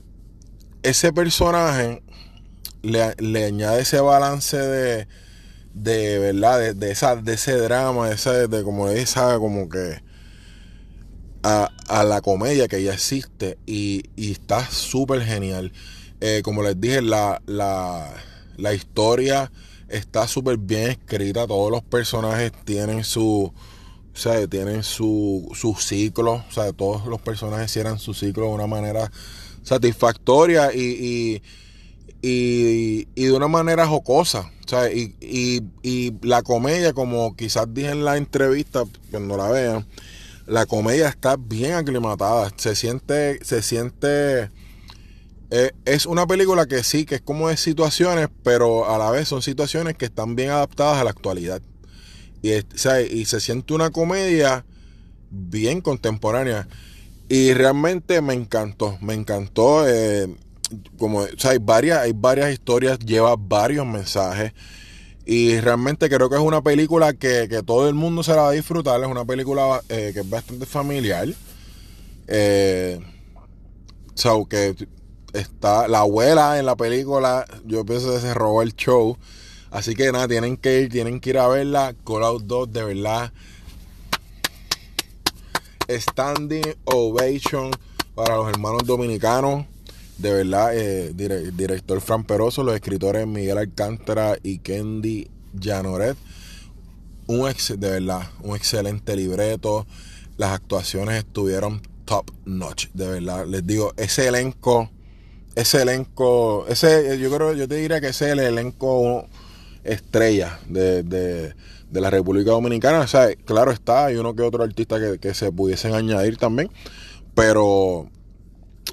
ese 0.84 1.13
personaje 1.13 2.02
le, 2.82 3.46
añade 3.46 3.82
ese 3.82 4.00
balance 4.00 4.58
de, 4.58 5.08
de 5.74 6.20
verdad, 6.20 6.74
de, 6.74 6.91
esa, 6.91 7.15
de 7.15 7.34
ese 7.34 7.54
drama, 7.58 8.10
de, 8.10 8.15
esa, 8.15 8.48
de 8.48 8.63
como 8.63 8.89
esa, 8.89 9.38
como 9.38 9.70
que 9.70 10.02
a, 11.44 11.70
la 12.04 12.22
comedia 12.22 12.67
que 12.67 12.84
ya 12.84 12.94
existe 12.94 13.58
y, 13.65 14.04
está 14.17 14.65
súper 14.70 15.22
genial. 15.22 15.72
Eh, 16.20 16.41
como 16.44 16.62
les 16.63 16.80
dije, 16.80 17.02
la, 17.02 17.41
la, 17.46 18.12
la 18.58 18.74
historia 18.74 19.52
está 19.89 20.28
súper 20.28 20.58
bien 20.58 20.91
escrita, 20.91 21.48
todos 21.48 21.72
los 21.72 21.84
personajes 21.84 22.52
tienen 22.63 23.04
su, 23.04 23.52
o 24.13 24.17
sea, 24.17 24.46
tienen 24.48 24.84
su, 24.84 25.50
su 25.54 25.76
ciclo, 25.76 26.44
o 26.48 26.52
sea, 26.52 26.72
todos 26.74 27.06
los 27.08 27.22
personajes 27.22 27.72
cierran 27.72 28.00
su 28.00 28.13
ciclo 28.13 28.46
de 28.46 28.54
una 28.54 28.67
manera 28.67 29.12
satisfactoria 29.63 30.74
y, 30.74 31.41
y, 32.21 33.08
y, 33.15 33.26
de 33.26 33.32
una 33.32 33.47
manera 33.47 33.88
jocosa. 33.88 34.52
O 34.65 34.67
sea, 34.67 34.91
y, 34.91 35.15
y, 35.19 36.13
la 36.21 36.41
comedia, 36.41 36.93
como 36.93 37.36
quizás 37.36 37.74
dije 37.74 37.89
en 37.89 38.06
la 38.06 38.17
entrevista, 38.17 38.84
cuando 39.10 39.38
la 39.38 39.50
vean, 39.50 39.88
la 40.47 40.65
comedia 40.65 41.10
está 41.10 41.36
bien 41.38 41.74
aclimatada. 41.74 42.52
Se 42.58 42.76
siente, 42.76 43.43
se 43.43 43.62
siente 43.62 44.50
eh, 45.54 45.74
es 45.84 46.06
una 46.06 46.26
película 46.26 46.65
que 46.65 46.82
sí, 46.82 47.06
que 47.06 47.15
es 47.15 47.21
como 47.21 47.50
de 47.50 47.58
situaciones, 47.58 48.30
pero 48.41 48.89
a 48.89 48.97
la 48.97 49.12
vez 49.12 49.28
son 49.28 49.41
situaciones 49.41 49.97
que 49.97 50.06
están 50.06 50.38
bien 50.38 50.50
adaptadas 50.50 51.00
a 51.00 51.04
la 51.04 51.10
actualidad. 51.10 51.62
Y, 52.41 52.52
y 52.54 53.26
se 53.26 53.39
siente 53.41 53.74
una 53.74 53.89
comedia 53.89 54.65
bien 55.30 55.82
contemporánea. 55.82 56.69
Y 57.32 57.54
realmente 57.54 58.20
me 58.20 58.34
encantó, 58.34 58.98
me 59.00 59.13
encantó. 59.13 59.88
Eh, 59.88 60.28
como, 60.98 61.22
hay 61.22 61.58
varias, 61.62 62.00
hay 62.00 62.12
varias 62.12 62.52
historias, 62.52 63.00
lleva 63.00 63.38
varios 63.38 63.86
mensajes. 63.86 64.52
Y 65.26 65.58
realmente 65.62 66.10
creo 66.10 66.30
que 66.30 66.36
es 66.36 66.41
una 66.41 66.62
película 66.62 67.13
que, 67.13 67.48
todo 67.65 67.88
el 67.88 67.96
mundo 67.96 68.22
se 68.22 68.32
la 68.32 68.41
va 68.41 68.50
a 68.50 68.52
disfrutar. 68.52 69.00
Es 69.00 69.08
una 69.08 69.24
película 69.24 69.82
eh, 69.88 70.12
que 70.13 70.20
es 70.20 70.30
bastante 70.30 70.65
familiar. 70.65 71.30
Eh, 72.28 73.00
que 74.50 74.76
está 75.32 75.88
la 75.88 76.00
abuela 76.00 76.60
en 76.60 76.65
la 76.65 76.76
película, 76.76 77.46
yo 77.63 77.86
pienso 77.86 78.13
que 78.13 78.20
se 78.20 78.34
robó 78.34 78.62
el 78.62 78.76
show. 78.76 79.17
Así 79.70 79.96
que 79.96 80.12
nada, 80.12 80.28
tienen 80.28 80.58
que 80.58 80.82
ir, 80.82 80.89
tienen 80.91 81.22
que 81.22 81.30
ir 81.30 81.38
a 81.38 81.48
verla. 81.48 81.96
Call 82.06 82.26
Out 82.26 82.44
2, 82.44 82.74
de 82.74 82.84
verdad. 82.84 83.32
Standing 85.99 86.75
Ovation 86.86 87.71
para 88.15 88.36
los 88.38 88.49
hermanos 88.49 88.84
dominicanos. 88.86 89.65
De 90.17 90.32
verdad, 90.32 90.77
eh, 90.77 91.13
director 91.13 91.99
Fran 91.99 92.23
Peroso, 92.23 92.63
los 92.63 92.75
escritores 92.75 93.25
Miguel 93.25 93.58
Alcántara 93.58 94.38
y 94.43 94.60
Kendi 94.60 95.30
Janoret. 95.60 96.17
Un 97.27 97.51
de 97.77 97.89
verdad, 97.89 98.30
un 98.43 98.56
excelente 98.56 99.15
libreto. 99.15 99.88
Las 100.38 100.51
actuaciones 100.51 101.17
estuvieron 101.17 101.82
top 102.06 102.32
notch, 102.45 102.88
de 102.93 103.08
verdad. 103.08 103.45
Les 103.47 103.65
digo, 103.65 103.93
ese 103.97 104.27
elenco 104.27 104.89
ese 105.56 105.82
elenco, 105.82 106.65
ese, 106.67 107.19
yo 107.19 107.32
creo, 107.32 107.54
yo 107.54 107.67
te 107.67 107.75
diría 107.75 107.99
que 107.99 108.08
ese 108.08 108.27
es 108.27 108.32
el 108.34 108.39
elenco 108.39 109.27
estrella 109.84 110.60
de, 110.67 111.54
la 111.99 112.10
República 112.10 112.51
Dominicana. 112.51 113.01
O 113.01 113.08
sea, 113.08 113.36
claro 113.36 113.71
está, 113.71 114.06
hay 114.06 114.15
uno 114.15 114.36
que 114.36 114.43
otro 114.43 114.63
artista 114.63 114.97
que, 115.19 115.34
se 115.34 115.51
pudiesen 115.51 115.93
añadir 115.93 116.38
también, 116.38 116.69
pero 117.36 118.10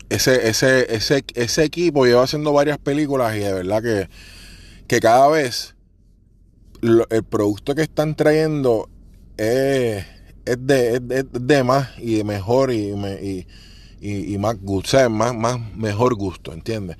ese, 0.09 0.49
ese, 0.49 0.93
ese, 0.95 1.25
ese 1.35 1.65
equipo 1.65 2.07
lleva 2.07 2.25
haciendo 2.25 2.53
varias 2.53 2.79
películas 2.79 3.37
y 3.37 3.41
de 3.41 3.53
verdad 3.53 3.83
que, 3.83 4.09
que 4.87 5.01
cada 5.01 5.29
vez 5.29 5.77
el 6.83 7.25
producto 7.25 7.75
que 7.75 7.83
están 7.83 8.17
trayendo 8.17 8.89
es, 9.37 10.05
es, 10.45 10.67
de, 10.67 10.99
de 11.01 11.63
más 11.63 11.91
y 11.99 12.17
de 12.17 12.25
mejor 12.25 12.73
y, 12.73 12.89
y 12.89 13.47
y, 14.01 14.39
más 14.39 14.61
gusto, 14.61 15.11
más, 15.11 15.35
más 15.35 15.59
mejor 15.77 16.15
gusto, 16.15 16.53
¿entiendes? 16.53 16.97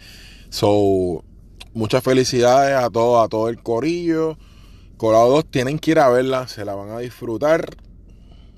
So, 0.51 1.25
muchas 1.75 2.03
felicidades 2.03 2.77
a 2.77 2.91
todo, 2.91 3.21
a 3.21 3.29
todo 3.29 3.49
el 3.49 3.63
corillo. 3.63 4.39
Colado 4.99 5.31
2 5.31 5.51
tienen 5.51 5.79
que 5.79 5.93
ir 5.93 6.01
a 6.01 6.09
verla, 6.09 6.49
se 6.49 6.65
la 6.65 6.75
van 6.75 6.91
a 6.91 6.99
disfrutar. 6.99 7.77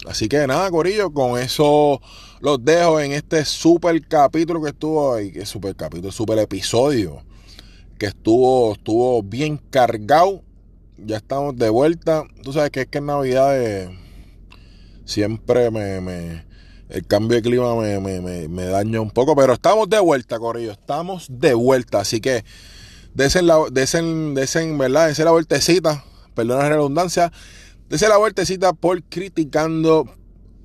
Así 0.07 0.29
que 0.29 0.47
nada, 0.47 0.71
Corillo, 0.71 1.13
con 1.13 1.39
eso 1.39 2.01
los 2.41 2.65
dejo 2.65 2.99
en 3.01 3.13
este 3.13 3.45
super 3.45 4.01
capítulo 4.09 4.63
que 4.63 4.71
estuvo 4.71 5.17
que 5.17 5.45
super 5.45 5.77
capítulo, 5.77 6.11
super 6.11 6.39
episodio, 6.39 7.23
que 7.99 8.07
estuvo, 8.07 8.73
estuvo 8.73 9.23
bien 9.23 9.59
cargado. 9.59 10.43
Ya 10.97 11.19
estamos 11.19 11.57
de 11.57 11.69
vuelta. 11.69 12.25
Tú 12.43 12.55
sabes 12.55 12.71
que 12.71 12.83
es 12.83 12.87
que 12.87 12.99
en 12.99 13.07
Navidad 13.07 13.91
siempre 15.05 15.71
me, 15.71 16.01
me, 16.01 16.47
el 16.89 17.07
cambio 17.07 17.37
de 17.37 17.43
clima 17.43 17.75
me, 17.77 18.01
me, 18.01 18.49
me, 18.49 18.65
daña 18.65 19.03
un 19.03 19.11
poco, 19.11 19.37
pero 19.37 19.53
estamos 19.53 19.91
de 19.91 20.01
vuelta, 20.01 20.39
Corillo. 20.39 20.73
Estamos 20.73 21.27
de 21.29 21.53
vuelta. 21.53 22.01
Así 22.01 22.23
que 22.23 22.45
desen 23.13 23.47
la, 23.47 23.59
desen, 23.71 24.35
desen, 24.35 24.79
¿verdad? 24.79 25.09
Desen 25.09 25.27
la 25.27 25.33
vueltecita, 25.33 26.05
perdona 26.41 26.63
la 26.65 26.69
redundancia. 26.71 27.33
Desen 27.89 28.09
la 28.09 28.17
vueltecita 28.19 28.73
por 28.73 29.03
criticando, 29.05 30.07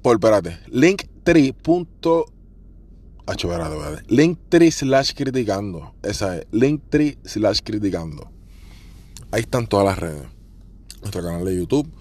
por, 0.02 0.16
espérate, 0.16 0.60
linktree. 0.68 1.54
Espérate, 3.28 3.76
espérate. 3.76 4.04
Linktree 4.08 4.72
slash 4.72 5.14
criticando. 5.16 5.96
Esa 6.04 6.38
es, 6.38 6.48
linktree 6.52 7.18
slash 7.26 7.60
criticando. 7.64 8.32
Ahí 9.32 9.42
están 9.42 9.68
todas 9.68 9.86
las 9.86 10.00
redes. 10.00 10.28
Nuestro 11.02 11.24
canal 11.24 11.44
de 11.44 11.56
YouTube, 11.56 11.92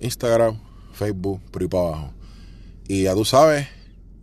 Instagram, 0.00 0.58
Facebook, 0.92 1.40
por 1.50 1.62
ahí 1.62 1.68
para 1.68 1.88
abajo. 1.88 2.12
Y 2.86 3.04
ya 3.04 3.14
tú 3.14 3.24
sabes, 3.24 3.66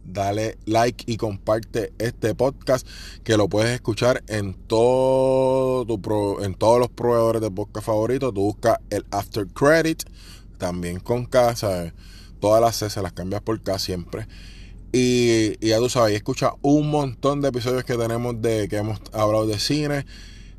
dale 0.04 0.58
like 0.66 1.04
y 1.08 1.18
comparte 1.18 1.94
este 1.98 2.36
podcast 2.36 2.88
que 3.24 3.38
lo 3.38 3.48
puedes 3.48 3.72
escuchar 3.72 4.24
en 4.28 4.54
todo 4.54 5.86
tu 5.86 6.42
en 6.42 6.56
todos 6.56 6.80
los 6.80 6.90
proveedores 6.90 7.42
de 7.42 7.52
podcast 7.52 7.86
favoritos. 7.86 8.34
Tú 8.34 8.42
buscas 8.42 8.80
el 8.90 9.06
After 9.12 9.48
Credit, 9.48 10.04
también 10.58 11.00
con 11.00 11.26
K, 11.26 11.56
¿sabes? 11.56 11.94
Todas 12.40 12.62
las 12.62 12.76
C 12.76 12.90
se 12.90 13.02
las 13.02 13.14
cambias 13.14 13.42
por 13.42 13.62
K 13.62 13.80
siempre. 13.80 14.28
Y, 14.94 15.56
y 15.66 15.70
ya 15.70 15.78
tú 15.78 15.90
sabes, 15.90 16.16
escucha 16.16 16.54
un 16.62 16.90
montón 16.90 17.42
de 17.42 17.50
episodios 17.50 17.86
que 17.86 17.96
tenemos 17.96 18.42
de 18.42 18.68
que 18.68 18.78
hemos 18.78 19.00
hablado 19.14 19.48
de 19.48 19.58
cine. 19.58 20.06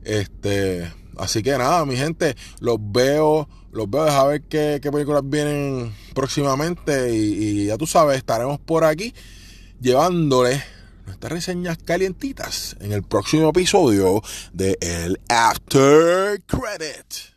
Este, 0.04 0.90
así 1.18 1.42
que 1.42 1.50
nada, 1.58 1.84
mi 1.84 1.96
gente, 1.96 2.34
los 2.60 2.78
veo 2.80 3.48
los 3.72 3.90
veo, 3.90 4.02
a 4.02 4.26
ver 4.26 4.42
qué, 4.42 4.80
películas 4.80 5.22
vienen 5.24 5.94
próximamente 6.14 7.14
y, 7.14 7.62
y, 7.62 7.66
ya 7.66 7.78
tú 7.78 7.86
sabes, 7.86 8.18
estaremos 8.18 8.60
por 8.60 8.84
aquí 8.84 9.14
llevándoles 9.80 10.62
nuestras 11.06 11.32
reseñas 11.32 11.78
calientitas 11.78 12.76
en 12.80 12.92
el 12.92 13.02
próximo 13.02 13.48
episodio 13.48 14.22
de 14.52 14.78
El 14.80 15.20
After 15.28 16.40
Credit. 16.46 17.32